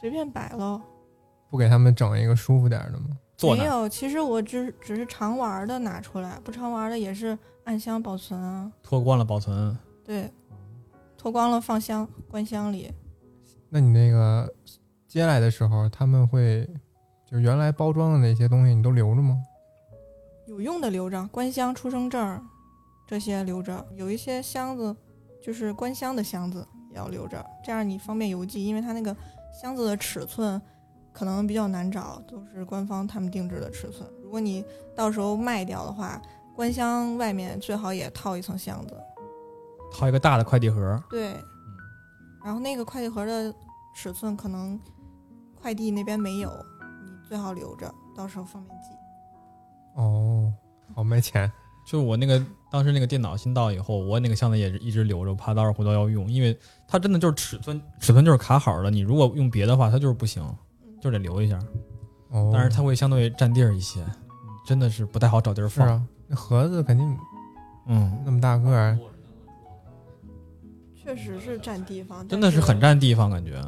[0.00, 0.80] 随便摆喽，
[1.48, 3.06] 不给他们整一个舒服点儿的吗？
[3.42, 3.88] 没有。
[3.88, 8.72] 其实我只只是常玩的拿出来，不常玩的也是暗箱保存啊。
[8.82, 10.30] 脱光了保存，对，
[11.16, 12.92] 脱光了放箱关箱里。
[13.68, 14.52] 那你那个
[15.06, 16.68] 接来的时候，他们会
[17.30, 19.36] 就是原来包装的那些东西，你都留着吗？
[20.46, 22.42] 有用的留着，关箱、出生证
[23.06, 24.96] 这些留着，有一些箱子
[25.42, 29.14] 就是关箱的箱子也要留着，这样你方便邮寄，因为它那个
[29.52, 30.60] 箱子的尺寸
[31.18, 34.08] 可能比较难找，都是官方他们定制的尺寸。
[34.22, 34.64] 如果你
[34.94, 36.22] 到时候卖掉的话，
[36.54, 38.96] 官箱外面最好也套一层箱子。
[39.90, 41.34] 套一个大的快递盒，对，
[42.44, 43.52] 然后那个快递盒的
[43.96, 44.78] 尺寸可能
[45.60, 46.52] 快递那边没有，
[47.04, 48.90] 你最好留着，到时候方便寄。
[49.94, 50.52] 哦，
[50.94, 51.50] 好卖钱。
[51.84, 52.40] 就是我那个
[52.70, 56.56] 当时那个电脑新到以后，我那个箱子也是一直留着，怕到时候回头要用，因为
[56.86, 60.44] 它真的就是尺寸尺寸就是卡好了，你如果用别的话，它就是不行，
[61.00, 61.58] 就得留一下。
[62.30, 64.04] 哦，但是它会相对占地儿一些，
[64.66, 65.86] 真的是不太好找地儿放。
[65.86, 67.16] 是啊，那盒子肯定
[67.86, 68.98] 嗯，那么大个儿，
[70.94, 73.58] 确实是占地方，真的是很占地方，感觉。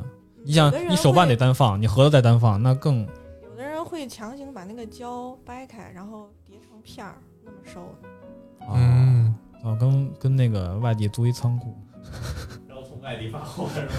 [0.45, 3.01] 你想你手办得单放，你盒子再单放，那更
[3.43, 7.81] 有的人会强行把那个胶掰开，然后叠成片儿那么收。
[8.66, 11.74] 啊嗯，啊，跟跟那个外地租一仓库，
[12.68, 13.95] 然后从外地发货是吧？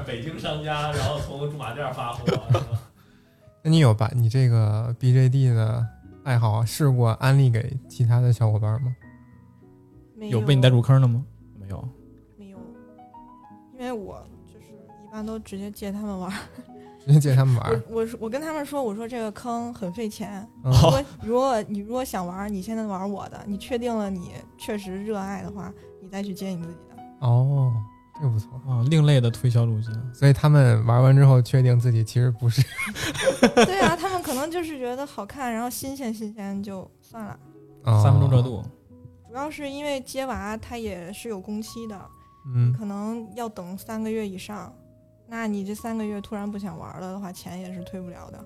[0.00, 2.24] 北京商家，然后从驻马店发货，
[3.62, 5.86] 那你有把你这个 BJD 的
[6.24, 8.94] 爱好试过安利给其他的小伙伴吗？
[10.16, 11.24] 没有被你带入坑的吗？
[11.58, 11.88] 没有。
[12.38, 12.58] 没有？
[13.74, 14.66] 因为我就是
[15.04, 16.38] 一般都直接借他们玩儿。
[17.04, 18.08] 直接借他们玩我儿。
[18.20, 20.48] 我跟他们说，我说这个坑很费钱。
[20.62, 27.02] 嗯如果如果你如果想玩儿，你现在玩我的，你确定了你确实热爱的话，你再去接你自己的。
[27.26, 27.72] 哦，
[28.22, 28.52] 这个不错。
[28.64, 29.92] 啊，另类的推销路径。
[30.14, 32.62] 所以他们玩完之后，确定自己其实不是。
[33.66, 37.36] 对啊，他们可能就是觉得好看，然后新鲜新鲜就算了。
[37.82, 38.40] 哦三分钟热。
[38.40, 38.62] 度，
[39.28, 42.00] 主要是因为接娃它也是有工期的，
[42.54, 44.72] 嗯，可能要等三个月以上。
[45.26, 48.44] 那你这三个月突然不想玩了的话，钱也是退不了的。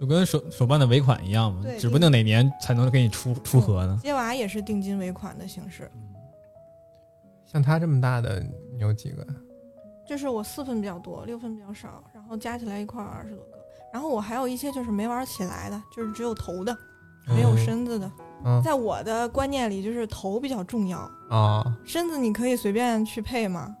[0.00, 3.98] 就跟手手办的尾款一样嘛，指不定哪年才能给你出出盒呢。
[4.02, 5.90] 接娃也是定金尾款的形式，
[7.44, 9.26] 像他这么大的，你有几个？
[10.06, 13.58] 就是我四分比较多，六分比较少，然后加起来一块二十多个。
[13.92, 16.76] 然后我还有一些就是没玩起来的，就是只有头的，
[17.28, 18.06] 没有身子的。
[18.42, 23.76] 嗯在我的观念里，就是头比较重要，啊，身子你可以随便去配嘛，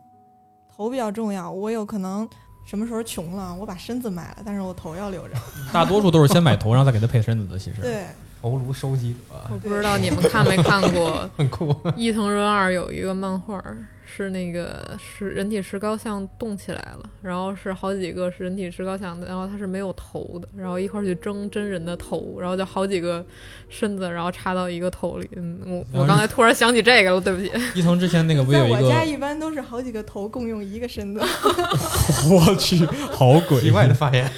[0.68, 1.50] 头比较重要。
[1.50, 2.28] 我有可能
[2.66, 5.34] 什么时候穷了，我把身子卖了，但是我头要留着。
[5.72, 7.58] 大多数都是先买头，然后再给他配身子的。
[7.58, 8.06] 其实，对，
[8.40, 11.76] 头颅收集者，我不知道你们看没看过 很酷。
[11.94, 13.62] 伊藤润二有一个漫画，
[14.06, 23.22] 是那个是人体石膏像动起来了，然后是好几个是人体石膏像的，然后它是没有头的，然后一块儿去争真人的头，然后就好几个
[23.68, 25.28] 身子，然后插到一个头里。
[25.36, 27.52] 嗯，我我刚才突然想起这个了，对不起。
[27.78, 31.20] 伊藤之前那个不在有一个我家，一般都是好几个头共用一个身子。
[32.30, 34.30] 我去，好鬼奇怪的发言。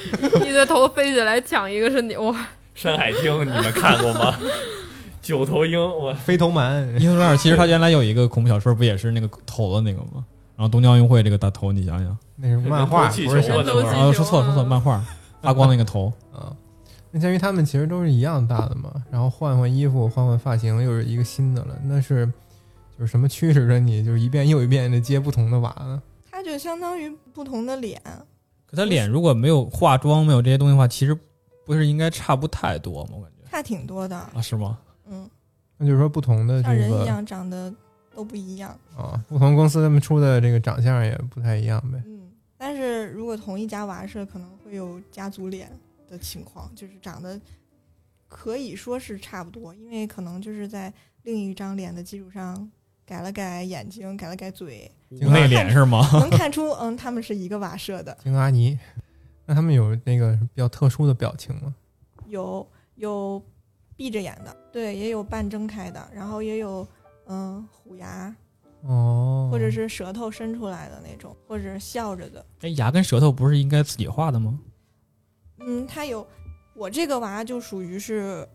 [0.44, 2.32] 一堆头飞起来抢一个身体，哇！
[2.75, 4.37] 《山海经》你们看过吗？
[5.23, 10.25] 九头鹰，我飞头蛮，伊藤润二其实它原来有一个恐怖小说，不也是那个头的那个吗？
[10.57, 15.05] 然后东京奥运会这个大头，你想想，那是漫画，不是小说啊说错了说错了，漫画
[15.41, 16.53] 发光那个头， 啊。
[17.11, 22.27] 那鉴于他们其实都是一样大的嘛，然后换换衣服、换换发型，又是一个新的了，那是
[22.99, 26.03] 就是什么驱使着你，就是一遍又一遍的接不同的娃呢？
[26.31, 28.01] 它就相当于不同的脸，
[28.66, 31.16] 可他脸如果没有化妆，没有这些东西的话，其实
[31.64, 33.10] 不是应该差不太多吗？
[33.16, 34.16] 我感觉差挺多的。
[34.16, 34.78] 啊，是吗？
[35.06, 35.28] 嗯，
[35.76, 37.72] 那就是说不同的这个像人一样长得
[38.14, 38.76] 都不一样。
[38.96, 42.02] 啊，不同公司他们出的这个长相也不太一样呗。
[42.06, 45.70] 嗯，但是如果同一家娃社，可能会有家族脸
[46.08, 47.40] 的情况，就是长得
[48.28, 50.92] 可以说是差不多，因为可能就是在
[51.22, 52.70] 另一张脸的基础上
[53.04, 56.08] 改了改眼睛，改了改嘴，内脸是吗？
[56.14, 58.16] 能看出嗯他们是一个娃社的。
[58.22, 58.78] 京阿尼，
[59.53, 61.74] 那他们有那个比较特殊的表情吗？
[62.26, 63.42] 有有
[63.94, 66.88] 闭着眼的，对，也有半睁开的，然后也有
[67.26, 68.34] 嗯虎牙，
[68.80, 72.42] 哦，或者是舌头伸出来的那种，或者是笑着的。
[72.62, 74.59] 哎，牙跟舌头不是应该自己画的吗？
[75.59, 76.26] 嗯，它有，
[76.74, 78.48] 我这个娃就属于是，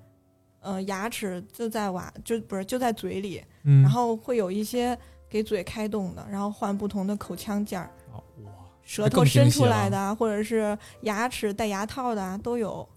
[0.62, 4.98] 呃，牙齿就在娃就不是就在嘴里，嗯，然后会有一些
[5.30, 7.92] 给嘴开动的，然后换不同的口腔件儿，
[8.88, 12.88] 舌头伸出来的啊，或者是牙齿戴牙套的啊都有。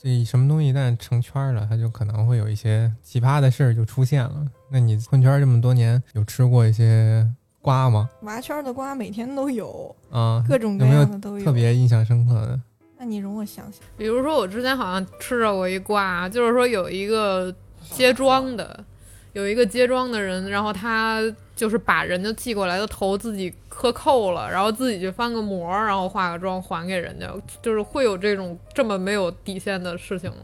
[0.00, 4.46] 这什么东西一旦成圈儿了，它就可能会有一些奇葩的事儿就出现了。
[4.70, 7.28] 那你混圈这么多年，有吃过一些
[7.60, 8.08] 瓜吗？
[8.22, 11.44] 娃圈的瓜每天都有，啊，各种各样的都有。
[11.44, 12.60] 特别印象深刻的？
[12.98, 17.52] 那你容我想想，比如说我之前好像吃着过一瓜，就是说有一个
[17.90, 18.84] 接妆的，
[19.32, 21.20] 有一个接妆的人，然后他
[21.56, 30.38] 就是把人家寄过来的头自己磕扣了，然后自己去翻个模，然后化个妆还给人家，就是会有这种这么没有底线的事情吗。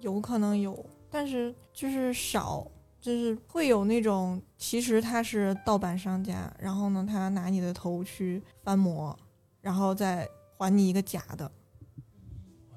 [0.00, 2.66] 有可能有，但是就是少，
[3.00, 9.14] 就是会有那种其实他是盗版商家，然后呢，他拿你的头去翻模，
[9.60, 10.26] 然后再
[10.56, 11.50] 还你一个假的。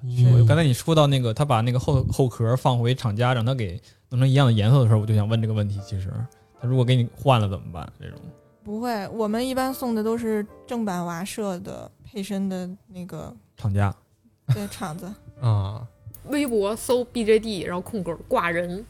[0.06, 3.80] 嗯刚才你说到那个，他把那个后后壳放回厂家，让他给
[4.10, 6.12] 弄成一样的颜色的时候，我就想问这个问题：其实
[6.60, 7.90] 他如果给你换了怎么办？
[7.98, 8.18] 这种
[8.62, 13.94] 不会，我们一般送的都是正版娃社的配身的那个厂家
[14.54, 15.10] 对厂子。
[15.40, 15.86] 啊，
[16.28, 18.84] 微博搜 BJD，然后空格挂人，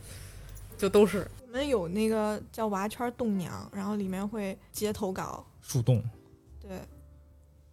[0.77, 1.29] 就都是。
[1.47, 6.03] 我们有那个叫娃圈栋娘，然后里面会接投稿，树洞
[6.61, 6.81] 对，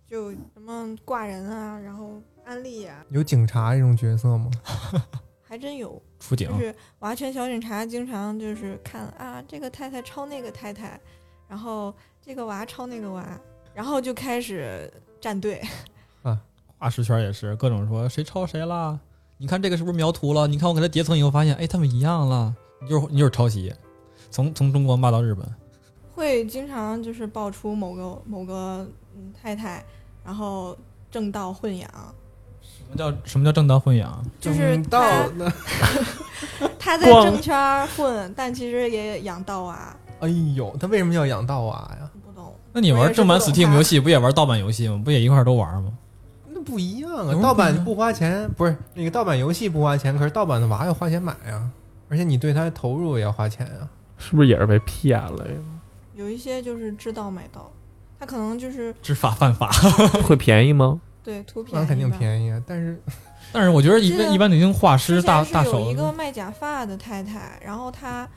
[0.07, 4.49] 就什么挂人啊，然后安利啊，有警察这种角色吗？
[5.41, 6.01] 还真有。
[6.19, 10.99] 出警就是娃圈小警察经常就是看啊，这个太太抄那个太太，
[11.47, 13.25] 然后这个娃抄那个娃，
[13.73, 15.61] 然后就开始站队。
[16.23, 16.39] 啊
[16.77, 18.99] 画师圈也是各种说谁抄谁啦？
[19.37, 20.47] 你看这个是不是描图了？
[20.47, 23.73] 你看我给他叠层以后发现，哎，他们一样了，你就是你就是抄袭，
[24.29, 25.45] 从从中国骂到日本。
[26.13, 29.83] 会经常就是爆出某个某个嗯太太，
[30.23, 30.77] 然后
[31.09, 32.13] 正道混养，什
[32.91, 34.23] 么叫什么叫正当混养？
[34.39, 35.25] 就是他，
[36.77, 42.09] 他在光正圈混，但其实也养道娃，哎呦，他为什么要养盗娃呀？
[42.25, 42.53] 不懂。
[42.73, 45.01] 那你我也是玩正版不懂 Steam 它游戏不也玩盗版游戏吗？
[45.03, 45.93] 不也一块儿都玩吗？
[46.49, 47.23] 那不一样啊！
[47.25, 51.69] 有什么盗版不一样不花钱，不是那个盗版游戏不花钱，可是盗版的娃要花钱买啊，
[52.09, 53.87] 而且你对它投入也要花钱呀。
[54.17, 55.55] 是不是也是被骗了呀？
[56.15, 57.71] 有一些就是知道买到，
[58.19, 59.71] 他可能就是知法犯法。
[60.23, 60.99] 会便宜吗？
[61.23, 63.01] 对图便宜，那肯定便宜啊，但是
[63.53, 68.27] 但是我觉得一般一般女性画师大大手有一个卖假发的太太，然后她，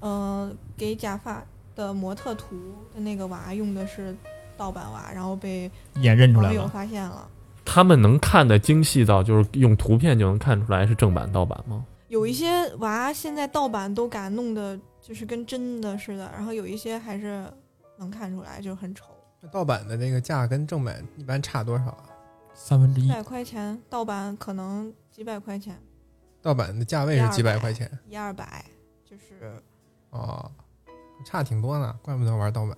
[0.00, 2.56] 呃，给假发的模特图
[2.94, 4.14] 的那个娃用的是
[4.56, 6.68] 盗版娃，然后被眼认出来了。
[6.68, 7.28] 发现了。
[7.64, 11.84] 他们能看得精细到，就是用图片就能看出来是正版盗版吗？
[12.08, 17.44] 有一些娃现在盗版都敢弄的，就是跟真的似的，然后有一些还是
[17.98, 19.04] 能看出来，就很丑。
[19.50, 22.04] 盗版的那个价跟正版一般差多少啊？
[22.54, 25.80] 三分之一，几百块钱，盗版可能几百块钱，
[26.40, 28.64] 盗版的价位是几百块钱一二百，
[29.04, 29.60] 就是
[30.10, 30.50] 哦，
[31.24, 32.76] 差挺多呢，怪不得玩盗版。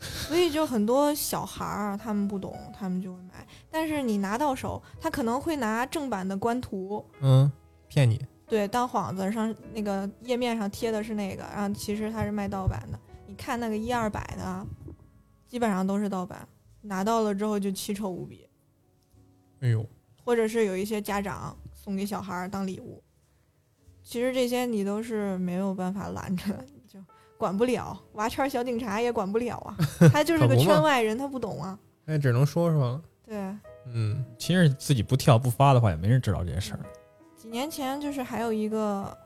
[0.00, 3.46] 所以就很多小孩儿他们不懂，他们就会买。
[3.70, 7.50] 但是你拿到手，他可能会拿正版的官图，嗯，
[7.86, 8.20] 骗你。
[8.48, 12.98] 对，当幌子上那个页面上贴的是那个，然后其实他是卖盗版的。
[13.26, 14.66] 你看那个一二百的，
[15.46, 16.46] 基本上都是盗版，
[16.82, 18.46] 拿到了之后就奇丑无比，
[19.60, 19.86] 哎呦，
[20.24, 23.02] 或者是有一些家长送给小孩儿当礼物。
[24.02, 26.44] 其实这些你都是没有办法拦着
[26.88, 26.98] 就
[27.38, 27.96] 管不了。
[28.14, 29.76] 娃圈小警察也管不了啊，
[30.12, 31.78] 他就是个圈外人，他不懂啊。
[32.04, 33.02] 那只能说说了。
[33.24, 33.36] 对，
[33.86, 36.80] 嗯，其实自己不跳不发的话，也没人知道这些事儿。
[37.36, 39.16] 几年前就是还有一个，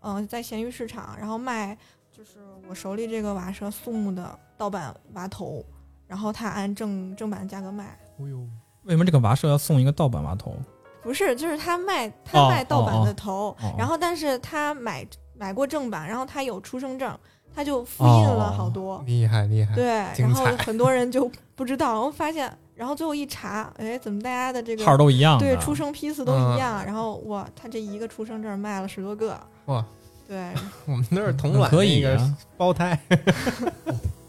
[0.00, 1.76] 嗯、在闲鱼市场，然后卖
[2.10, 2.38] 就是
[2.68, 5.62] 我手里这个瓦舍素木的盗版娃头，
[6.06, 7.98] 然后他按正正版的价格卖。
[8.18, 8.38] 哦呦，
[8.84, 10.56] 为什么这个娃社要送一个盗版娃头？
[11.02, 15.06] 不是，就是他卖他哦卖盗版哦的头，哦然后但是他买
[15.38, 17.16] 买过正版，然后他有出生证，
[17.54, 19.02] 他就复印了好多。
[19.06, 19.86] 厉害厉害，对，
[20.18, 25.38] 然后很多人就不知道，然后发现，然后最后一查，哎，怎么大家的这个号都一样。
[25.38, 26.84] 对出生批次都嗯一样？
[26.84, 29.38] 然后哇，他这一个出生证卖了十多个。
[29.66, 29.84] 哇，
[30.26, 30.52] 对，
[30.86, 32.36] 我们那是同卵可以那个啊。
[32.56, 32.98] 胞胎，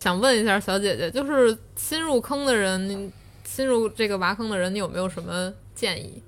[0.00, 3.12] 想问一下小姐姐，就是新入坑的人，
[3.44, 6.22] 新入这个挖坑的人，你有没有什么建议？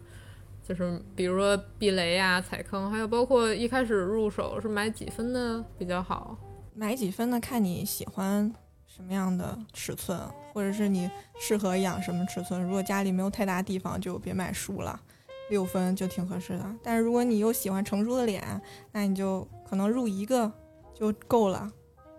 [0.62, 6.37] 就是比如说避雷啊、踩坑，还有包括一开始入手是买几分的比较好？
[6.75, 7.41] 买几分的？
[7.41, 8.53] 看你喜欢
[8.87, 10.20] 什么样的尺寸，
[10.53, 11.11] 或者是你
[11.41, 12.62] 适合养什么尺寸。
[12.62, 15.01] 如果家里没有太大地方，就别买书了，
[15.49, 16.75] 六分就挺合适的。
[16.83, 18.61] 但是如果你又喜欢成熟的脸，
[18.93, 20.53] 那你就可能入一个
[20.95, 21.73] 就够了，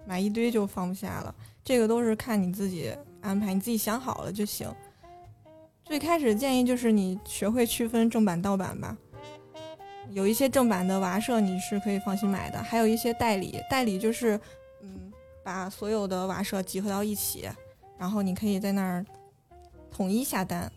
[0.05, 1.33] 买一堆就放不下了。
[1.63, 4.69] 这个都是看你自己安排，你自己想好了就行。
[5.85, 8.97] 最开始建议就是你学会区分正版盗版吧。
[10.11, 14.39] 有一些正版的娃舍你是可以放心买的，还有一些代理，代理就是
[14.81, 15.11] 嗯，
[15.43, 17.49] 把所有的娃舍集合到一起，
[17.97, 19.05] 然后你可以在那儿
[19.91, 20.71] 统一下单。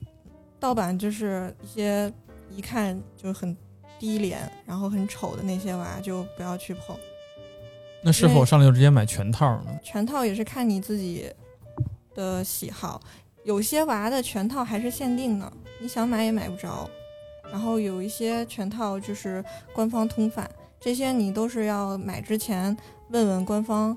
[0.59, 2.13] 盗版就是一些
[2.51, 3.55] 一看就很
[3.99, 6.97] 低廉，然后很丑的那些娃就不要去碰。
[8.07, 9.81] 那是否上来就直接买全套呢？
[9.83, 11.29] 全套也是看你自己
[12.15, 13.01] 的喜好，
[13.43, 16.89] 有些娃的全套还是限定的，你想买也买不着。
[17.51, 20.49] 然后有一些全套就是官方通贩，
[20.79, 22.77] 这些你都是要买之前
[23.11, 23.97] 问问官方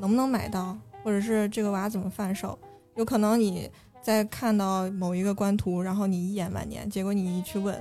[0.00, 2.58] 能不能买到，或者是这个娃怎么贩售。
[2.96, 3.70] 有可能你
[4.02, 7.76] 在看到某一个官图，然后你一眼万年，结果你一去问，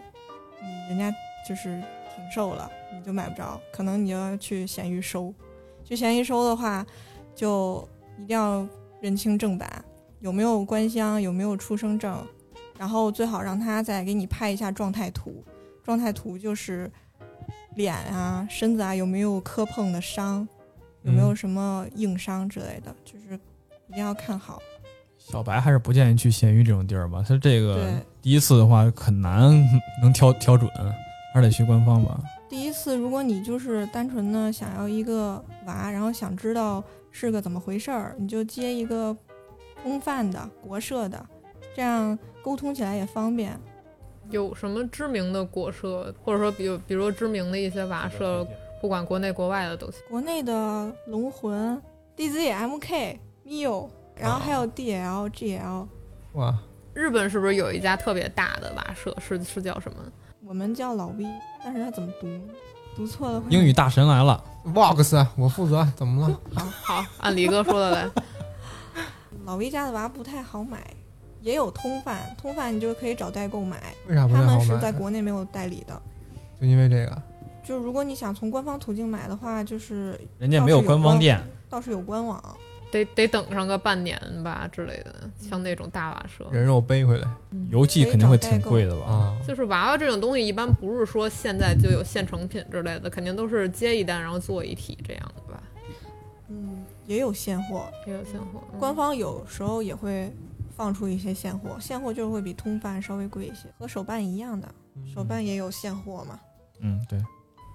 [0.62, 1.12] 嗯，人家
[1.50, 1.82] 就是
[2.16, 5.34] 停售了，你就买不着，可能你就要去闲鱼收。
[5.84, 6.86] 去闲鱼收的话，
[7.36, 8.66] 就一定要
[9.02, 9.84] 认清正版，
[10.20, 12.26] 有没有官箱，有没有出生证，
[12.78, 15.44] 然后最好让他再给你拍一下状态图。
[15.84, 16.90] 状态图就是
[17.76, 20.48] 脸啊、身子啊有没有磕碰的伤，
[21.02, 23.36] 有没有嗯什么硬伤之类的，就是
[23.90, 24.62] 一定要看好。
[25.18, 27.24] 小白还是不建议去闲鱼这种地儿吧。
[27.28, 29.52] 他这个第一次的话很难
[30.02, 30.70] 能挑挑准，
[31.34, 32.20] 还是得去官方吧。
[32.54, 39.18] 第一次，如果你就是单纯的想要一个娃，然后想知道是个怎么回事儿，你就接一个
[39.82, 41.26] 公贩的、国社的，
[41.76, 43.60] 这样沟通起来也方便。
[44.30, 48.47] 有什么知名的国社，或者说比如比如说知名的一些瓦社，
[48.80, 49.99] 不管国内国外的都行。
[50.08, 51.82] 国内的龙魂、
[52.16, 55.88] DZMK、Mio，然后还有 DL、GL，
[56.34, 56.56] 哇，
[56.93, 59.12] 日本是不是有一家特别大的瓦社？
[59.20, 59.97] 是是叫什么？
[60.46, 61.26] 我们叫老 V，
[61.64, 62.28] 但是他怎么读？
[62.96, 66.39] 读错了会英语大神来了，Vox，我负责，怎么了？
[66.54, 68.10] 好好，按李哥说的来。
[69.46, 70.86] 老 V 家的娃不太好买，
[71.41, 74.58] 也有通贩，通贩你就可以找代购买，为啥不他太好买？
[74.58, 76.00] 们是在国内没有代理的。
[76.60, 77.22] 就因为这个，
[77.64, 82.41] 就如果你想从官方途径买的话，就是人家没有官方店，倒是有官网，
[82.94, 86.48] 得得等上个半年吧之类的，像那种大瓦舍。
[86.52, 87.28] 人肉背回来
[87.72, 89.06] 邮寄肯定会挺贵的吧？
[89.08, 95.64] 啊，就是娃娃这种东西，一般不是说现在就有现成品之类的，肯定都是接一单然后做一体这样的吧。
[96.50, 100.32] 嗯，也有现货，也有现货，嗯官方有时候也会
[100.76, 104.70] 放出一些现货，现货就是会比通贩稍微贵一些，和手办一样的，
[105.12, 106.39] 手办也有现货嘛。
[106.82, 107.20] 嗯，对。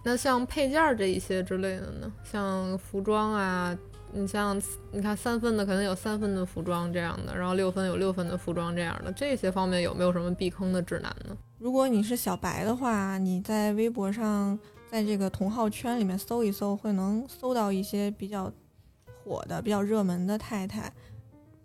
[0.04, 2.10] 那像配件儿这一些之类的呢？
[2.22, 3.76] 像服装啊，
[4.12, 11.36] 你像你看三分的可能有三分的服装这样的，然后六分有六分的服装这样的，这些方面有没有什么避坑的指南呢？
[11.58, 14.58] 如果你是小白的话，你在微博上，
[14.90, 18.50] 在这个同号圈里面搜一搜，会能搜到一些比较
[19.24, 20.92] 火的、比较热门的太太，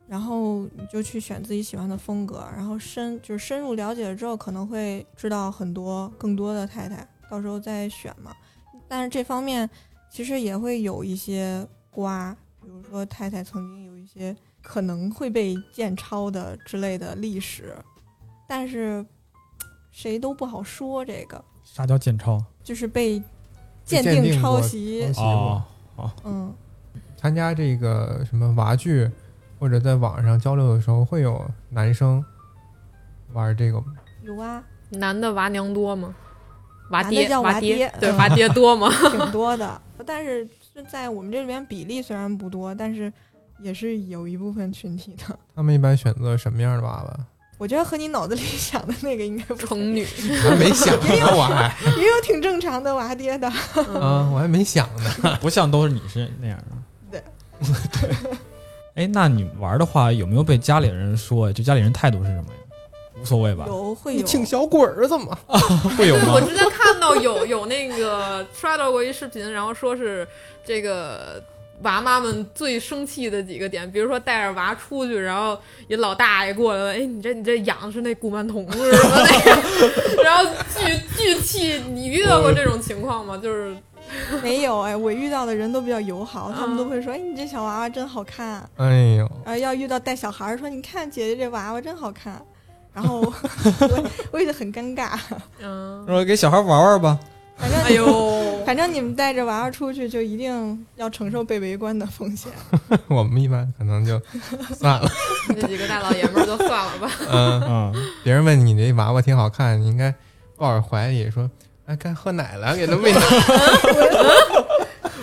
[0.08, 8.36] 然后你就去选自己喜欢的风格，然后深就是深入了解了之后，可能会知道很多更多的太太，到时候再选嘛。
[8.88, 9.70] 但是这方面
[10.12, 17.76] 其实也会有一些瓜，比如说太太曾经有一些可能会被鉴抄的之类的历史，
[18.48, 19.06] 但是
[19.92, 21.44] 谁都不好说这个。
[21.64, 22.44] 啥叫鉴抄？
[22.64, 23.22] 就是被
[23.86, 25.64] 鉴定抄袭哦
[25.96, 26.54] 过，嗯，
[27.16, 29.10] 参加这个什么娃剧，
[29.60, 32.24] 或者在网上交流的时候，会有男生
[33.34, 33.94] 玩这个吗？
[34.24, 36.14] 有啊，男的娃娘多吗？
[36.90, 38.90] 娃爹，叫娃爹对娃爹多吗？
[39.12, 39.82] 挺多的。
[40.06, 43.12] 但是是在我们这边比例虽然不多，但是
[43.60, 45.38] 也是有一部分群体的。
[45.56, 47.20] 他们一般选择什么样的娃娃？
[47.60, 50.04] 我觉得和你脑子里想的那个应该不太成女，
[50.44, 53.48] 还没想呢，我还也有挺正常的娃爹的。
[53.76, 55.38] 嗯，我还没想呢。
[55.40, 56.58] 不像都是你是那样
[57.12, 57.24] 的。
[58.02, 58.38] 对对。
[58.96, 61.54] 哎，那你玩的话，有没有被家里人说？
[61.54, 62.60] 就家里人态度是什么呀？
[63.24, 63.64] 无所谓吧？
[63.68, 65.38] 有会有，你请小鬼儿怎么？
[65.98, 66.42] 会有吗我？
[66.42, 70.28] 之前看到有有那个刷到过一视频，然后说是
[70.66, 71.42] 这个
[71.82, 75.58] 娃妈们最生气的几个点，比如说带着娃出去，然后
[75.88, 80.46] 一老大爷过来了，哎，你这你这养的是那古曼童是什么那个， 然后
[80.76, 81.82] 巨巨气。
[81.94, 83.38] 你遇到过这种情况吗？
[83.38, 83.76] 就是
[84.44, 88.70] 没有哎，我遇到的人都比较友好，他们都嗯会说：“哎，你这小娃娃真好看。
[88.76, 92.40] 哎呦，”然后要遇到带小孩儿说：“你看姐姐这娃娃真好看。”
[92.94, 93.34] 然后我
[94.32, 95.10] 我也很尴尬。
[95.62, 97.20] 嗯，说给小孩玩玩吧。
[97.56, 102.52] 反正哎呦， 反正你们带着娃娃出去，就一定要承受被围观的风险。
[103.08, 104.20] 我们一般可能就
[104.76, 105.10] 算了。
[105.50, 107.12] 那几个大老爷们儿就算了吧。
[107.30, 107.62] 嗯，
[107.94, 110.14] 嗯，别人问你那娃娃挺好看，你应该
[110.58, 111.50] 抱着怀里说
[111.86, 113.20] ：“哎，该喝奶了，给他喂奶。”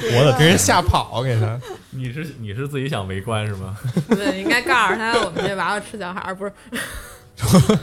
[0.02, 1.60] 我得给人吓跑，给他。
[1.90, 3.76] 你是你是自己想围观是吗？
[4.08, 6.52] 对，应该告诉他，我们这娃娃吃小孩儿不是。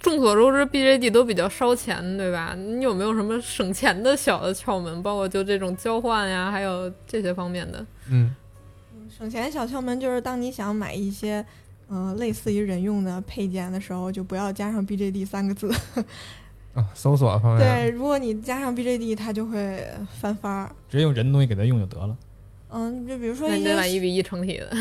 [0.00, 2.56] 众所周知，BJD 都比较烧钱，对吧？
[2.58, 5.00] 你有没有什么省钱的小的窍门？
[5.02, 7.86] 包括就这种交换呀，还有这些方面的。
[8.10, 8.34] 嗯
[9.16, 11.44] 省钱小窍门就是，当你想买一些，
[11.88, 15.70] 呃，类似于人用的配件的时候，就不要加上 BJD 三个字。
[16.74, 19.86] 啊， 搜索方面，对，如果你加上 BJD，它就会
[20.18, 20.74] 翻番儿。
[20.88, 22.16] 直接用人的东西给它用就得了。
[22.70, 24.72] 嗯，就比如说一那你得买些一比一成体的。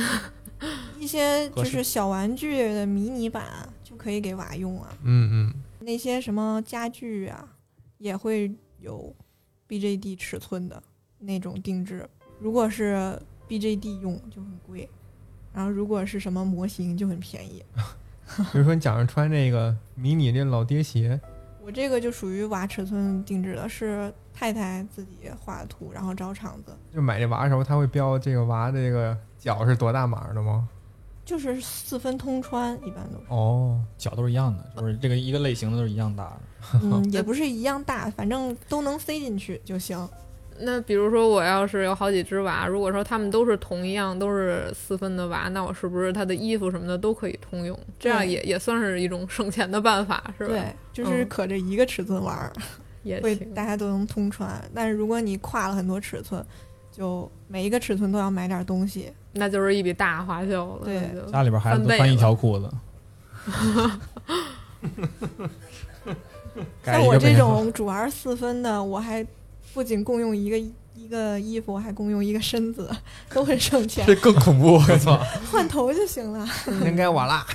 [0.99, 3.43] 一些就是小玩具的迷你版
[3.83, 4.89] 就可以给娃用啊。
[5.03, 7.47] 嗯嗯，那些什么家具啊，
[7.97, 9.13] 也会有
[9.67, 10.81] BJD 尺寸的
[11.19, 12.07] 那种定制。
[12.39, 14.89] 如果是 BJD 用就很贵，
[15.53, 17.63] 然后如果是什么模型就很便宜。
[18.51, 21.19] 比如说你讲着穿这个迷你这老爹鞋，
[21.61, 30.69] 我这个就属于娃尺寸定制的，是太太自己画的图，然后找厂子，就买这娃的时候，他会标这个娃这个脚是多大码的吗？
[31.25, 33.25] 就是四分通穿，一般都是。
[33.29, 36.79] 哦，脚都是一样的，就是这个一个类型的都是一样大的。
[36.83, 40.07] 嗯， 也不是一样大，反正都能塞进去就行。
[40.59, 47.77] 那比如说，我要是有好几只娃，如果说他们都是同一样，都是四分的娃，那我是不是他的衣服什么的都可以通用？
[47.97, 50.53] 这样也也算是一种省钱的办法，是吧？
[50.53, 52.51] 对，就是嗯可着一个尺寸玩
[53.01, 53.53] 也行。
[53.55, 54.61] 大家都能通穿。
[54.73, 56.45] 但是如果你跨了很多尺寸，
[56.91, 59.11] 就每一个尺寸都要买点东西。
[59.33, 60.81] 那就是一笔大花销了。
[60.83, 61.01] 对
[61.31, 62.69] 家里边孩子都穿一条裤子，
[66.83, 69.25] 改像我这种主玩四分的，我还
[69.73, 70.59] 不仅共用一个
[70.93, 72.93] 一个衣服，我还共用一个身子，
[73.33, 75.17] 都很省钱，这更恐怖，我操！
[75.49, 76.45] 换头就行了。
[76.85, 77.45] 应该我啦。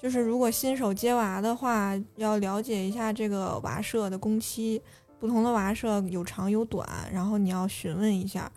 [0.00, 4.80] 就是如果新手接娃的话，要了解一下这个娃舍的工期，
[5.18, 8.50] 不同的娃舍有长有短，然后你要询问一下。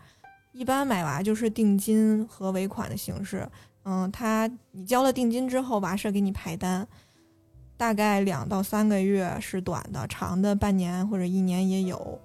[0.54, 3.46] 一般买娃就是定金和尾款的形式，
[3.82, 6.86] 嗯，他你交了定金之后，娃社给你排单，
[7.76, 12.20] 大概两到三个月是短的，长的半年或者一年也有。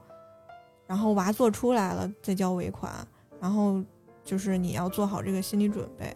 [0.85, 2.93] 然后娃做出来了再交尾款，
[3.41, 3.83] 然后
[4.23, 6.15] 就是你要做好这个心理准备，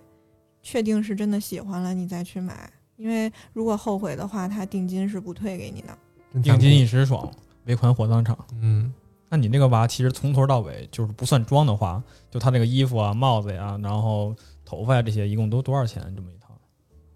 [0.61, 2.72] 确定是真的喜欢了你再去买。
[2.95, 6.41] 因为如果后悔的话，他定金是不退给你的。
[6.41, 7.32] 定金一时爽，
[7.66, 8.38] 尾款火葬场。
[8.61, 8.93] 嗯，
[9.34, 16.03] 那你这个娃其实从头到尾就是不算装的话，就他那个衣服啊、帽子呀、然后头发呀这些，一共都多少钱？
[16.15, 16.49] 这么一套？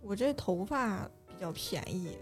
[0.02, 2.18] 我这头发比较便宜，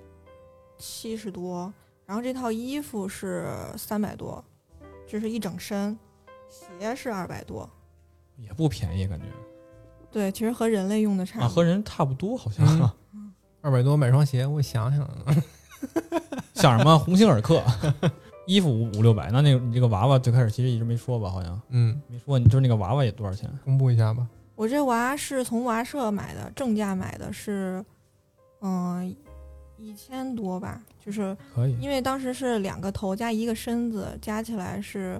[0.77, 1.73] 七十多，
[2.05, 4.43] 然后这套衣服是三百多，
[5.07, 5.97] 这是一整身，
[6.49, 7.69] 鞋是二百多。
[8.35, 9.25] 也不便宜，感觉
[10.11, 11.55] 对，其实和人类用的差啊，不多。
[11.55, 12.65] 和人差不多，好像、
[13.13, 13.31] 嗯
[13.61, 15.09] 二百多买双鞋，我想想，
[16.53, 17.63] 想什么鸿星尔克，
[18.45, 21.29] 衣服五五六百，那那个你这个娃娃最开始其实一直没说吧？
[21.29, 23.49] 好像嗯，没说，你就是那个娃娃也多少钱？
[23.63, 24.27] 公布一下吧。
[24.55, 27.83] 我这娃是从娃社买的，正价买的是，
[28.61, 29.15] 嗯、
[29.77, 35.19] 一千多吧，就是可以，因为当时是两个头加一个身子，加起来是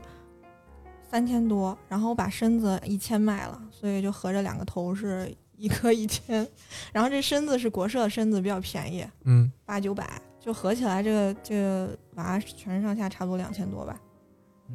[1.09, 6.47] 三千多，然后我把身子一千卖了，所以就合着两个头是一个一千，
[6.93, 10.09] 然后这身子是国社身子比较便宜，嗯，八九百，
[10.46, 14.00] 就合起来这个这个娃全身上下差不多两千多吧。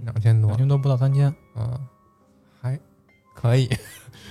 [0.02, 1.32] 两千多两千多不到三千。
[1.54, 1.78] 嗯，
[2.60, 2.76] 还
[3.36, 3.68] 可以。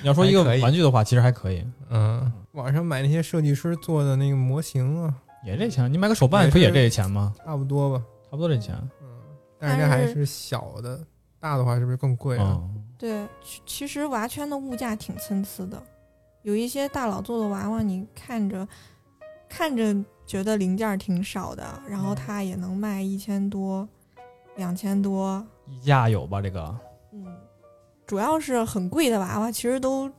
[0.02, 5.16] 你要说一个玩具的话，其实还可以，嗯，网上买那些设计师做的那个模型啊，
[5.46, 5.92] 也这钱。
[5.92, 7.34] 你买个手办不也这钱吗？
[7.38, 8.04] 差不多吧。
[8.26, 8.76] 差不多这钱。
[9.02, 9.08] 嗯，
[9.58, 11.00] 但是这还是小的，
[11.40, 12.60] 大的话是不是更贵啊？
[12.62, 15.82] 嗯，对，其其实娃圈的物价挺参差的，
[16.42, 18.68] 有一些大佬做的娃娃，你看着
[19.50, 19.95] 看着
[20.26, 23.88] 觉得零件儿挺少的，然后它也能卖一千多、
[24.56, 26.41] 两千多，溢价有吧？
[26.41, 26.74] 这个
[27.12, 27.26] 嗯，
[28.06, 30.10] 主要是很贵的娃娃，其实都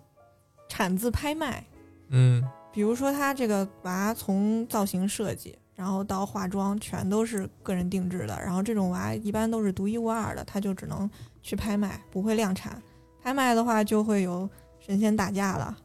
[0.69, 1.65] 产自拍卖。
[2.09, 8.41] 嗯比如说，它这个娃从造型设计，然后到化妆，全都是个人定制的。
[8.41, 11.09] 然后这种娃一般都是独一无二的，它就只能
[11.43, 12.81] 去拍卖，不会量产。
[13.23, 15.77] 拍卖的话，就会有神仙打架了，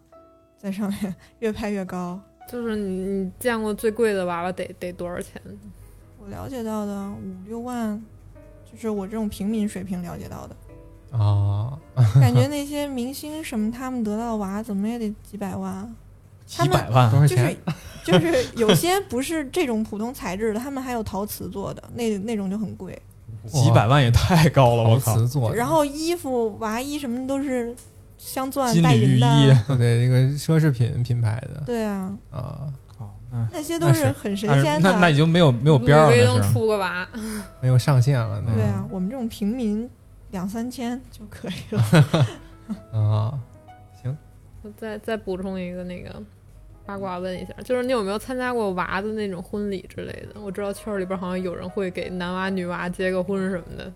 [0.60, 2.20] 在上面越拍越高。
[2.48, 5.42] 就是你你见过最贵的娃娃得得多少钱？
[6.20, 8.02] 我了解到的五六万，
[8.72, 10.56] 就是我这种平民水平了解到的。
[11.18, 11.78] 啊，
[12.20, 15.96] 感觉那些明星什么，他们得到的娃怎么也得几百万。
[16.56, 17.58] 他们几百万就是？
[18.06, 23.02] 就是有些不是这种普通材质的，他们还有陶瓷做的，那那种就很贵。
[23.48, 25.14] 几百万也太高了，我靠！
[25.14, 27.76] 陶瓷做的，然后衣服、娃衣什么都是
[28.26, 29.28] 镶钻带银的。
[29.38, 32.66] 衣，对那个奢侈品品牌的对啊，啊，
[32.98, 34.92] 好，那那些都是很神仙的。
[34.92, 37.08] 那那已经没有没有边儿了，
[37.62, 39.88] 没有上限了，那对啊，我们这种平民
[40.32, 42.28] 两三千就可以了。
[42.92, 43.40] 啊，
[44.02, 44.18] 行
[44.64, 46.20] 我再再补充一个那个
[46.84, 50.42] 八卦问一下，就是你有没有参加过娃的那种婚礼之类的？
[50.42, 53.94] 我知道圈儿里边好像有人会给男娃女娃结个婚什么的，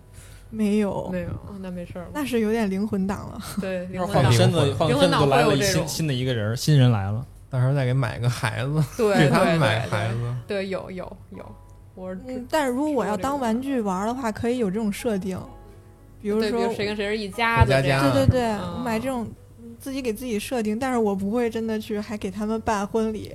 [0.50, 2.06] 没有，没有，哦那没事儿。
[2.12, 3.40] 那是有点灵魂党了。
[3.60, 4.32] 对， 灵魂党。
[4.32, 7.24] 是换个身子，灵换个灵魂党身子就来了一新新的一个人，新人来了。
[7.48, 9.90] 到时候再给买个孩子，对给他们买对。
[9.90, 11.44] 孩子，对，有有有，
[11.96, 15.36] 我是嗯，但是如果我要当玩具玩的话，可以有这种设定，
[16.22, 17.64] 比如对，比说谁跟谁是一家。
[17.64, 19.26] 对对对，买这种
[19.80, 23.34] 自己给自己设定，但是我不会真的去还给他们办婚礼，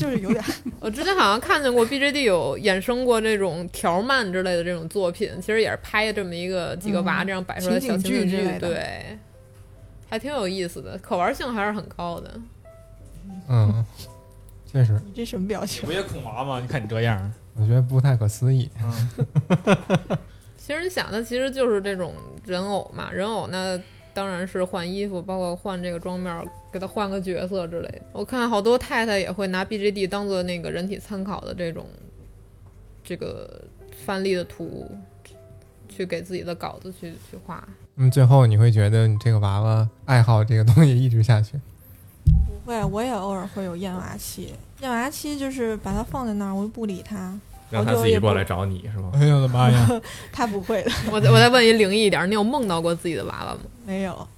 [0.00, 0.42] 就是有点
[0.80, 9.18] 我之前好像看见过 BJD 有衍生过这种条漫之类的这种作品，其实也是拍这么一个几个娃嗯这样摆出来的小情景剧，剧对，
[10.08, 12.40] 还挺有意思的，可玩性还是很高的。
[13.48, 13.84] 嗯，
[14.70, 15.84] 确实，你这什么表情？
[15.86, 16.60] 不也恐娃吗？
[16.60, 18.70] 你看你这样，我觉得不太可思议。
[18.82, 19.08] 嗯，
[20.56, 22.14] 其实你想的其实就是这种
[22.46, 23.78] 人偶嘛，人偶那
[24.20, 28.02] 当然是换衣服，包括换这个妆面儿，给他换个角色之类的。
[28.12, 31.86] 我看好多太太也会拿 BJD 当做那个人体参考的这种
[33.02, 33.64] 这个
[34.04, 34.86] 范例的图，
[35.88, 37.66] 去给自己的稿子去去画。
[37.96, 41.58] 嗯最后你会觉得你这个娃娃爱好这个东西一直下去？
[42.26, 44.52] 不会，我也偶尔会有厌娃期。
[44.82, 47.40] 厌娃期就是把它放在那儿，我就不理它，
[47.70, 49.10] 让他自己过来找你是吗？
[49.14, 49.88] 哎呦我的妈呀！
[50.32, 53.60] 他不会的，我再我再问一灵异一点，你有梦到过自己的娃娃吗？
[53.86, 54.28] 没有。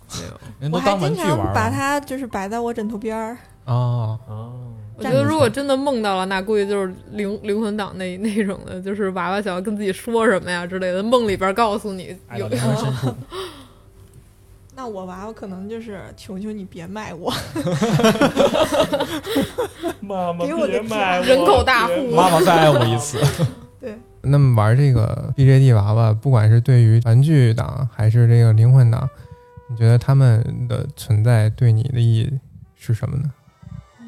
[0.61, 0.71] 没有。
[0.71, 1.25] 我还人都当玩经。
[1.25, 3.37] 常把它就是摆在我枕头边儿。
[3.65, 4.53] 哦，哦，
[4.97, 13.15] 我觉得如果真的梦到了，那估计就是灵灵魂党那那种的，就是娃娃想要跟自己说什么呀之类的，梦里边告诉你有爱到灵魂深处。
[14.75, 17.31] 那我娃娃可能就是求求你别卖我
[20.01, 20.89] 妈妈给我人
[21.45, 22.11] 口大户。
[22.17, 23.21] 妈妈再爱我一次。
[23.79, 29.09] 对，那么玩这个 BJD 娃娃，不管是对于玩具党还是这个灵魂党，
[29.69, 32.33] 你觉得他们的存在对你的意义
[32.75, 33.31] 是什么呢？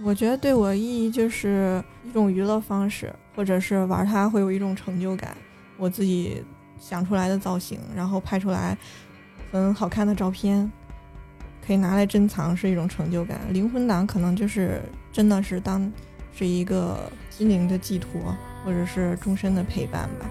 [0.02, 5.36] 我觉得对我意义就是一种娱乐方式，或者是玩它会有一种成就感。
[5.76, 6.44] 我自己
[6.78, 8.78] 想出来的造型，然后拍出来
[9.56, 10.68] 嗯，好看的照片
[11.64, 13.38] 可以拿来珍藏是一种成就感。
[13.50, 14.82] 灵魂党可能就是
[15.12, 15.90] 真的是当
[16.36, 20.26] 是一个心灵的寄托，或者是终身的陪伴吧。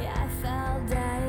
[0.00, 1.25] yeah，I fell down。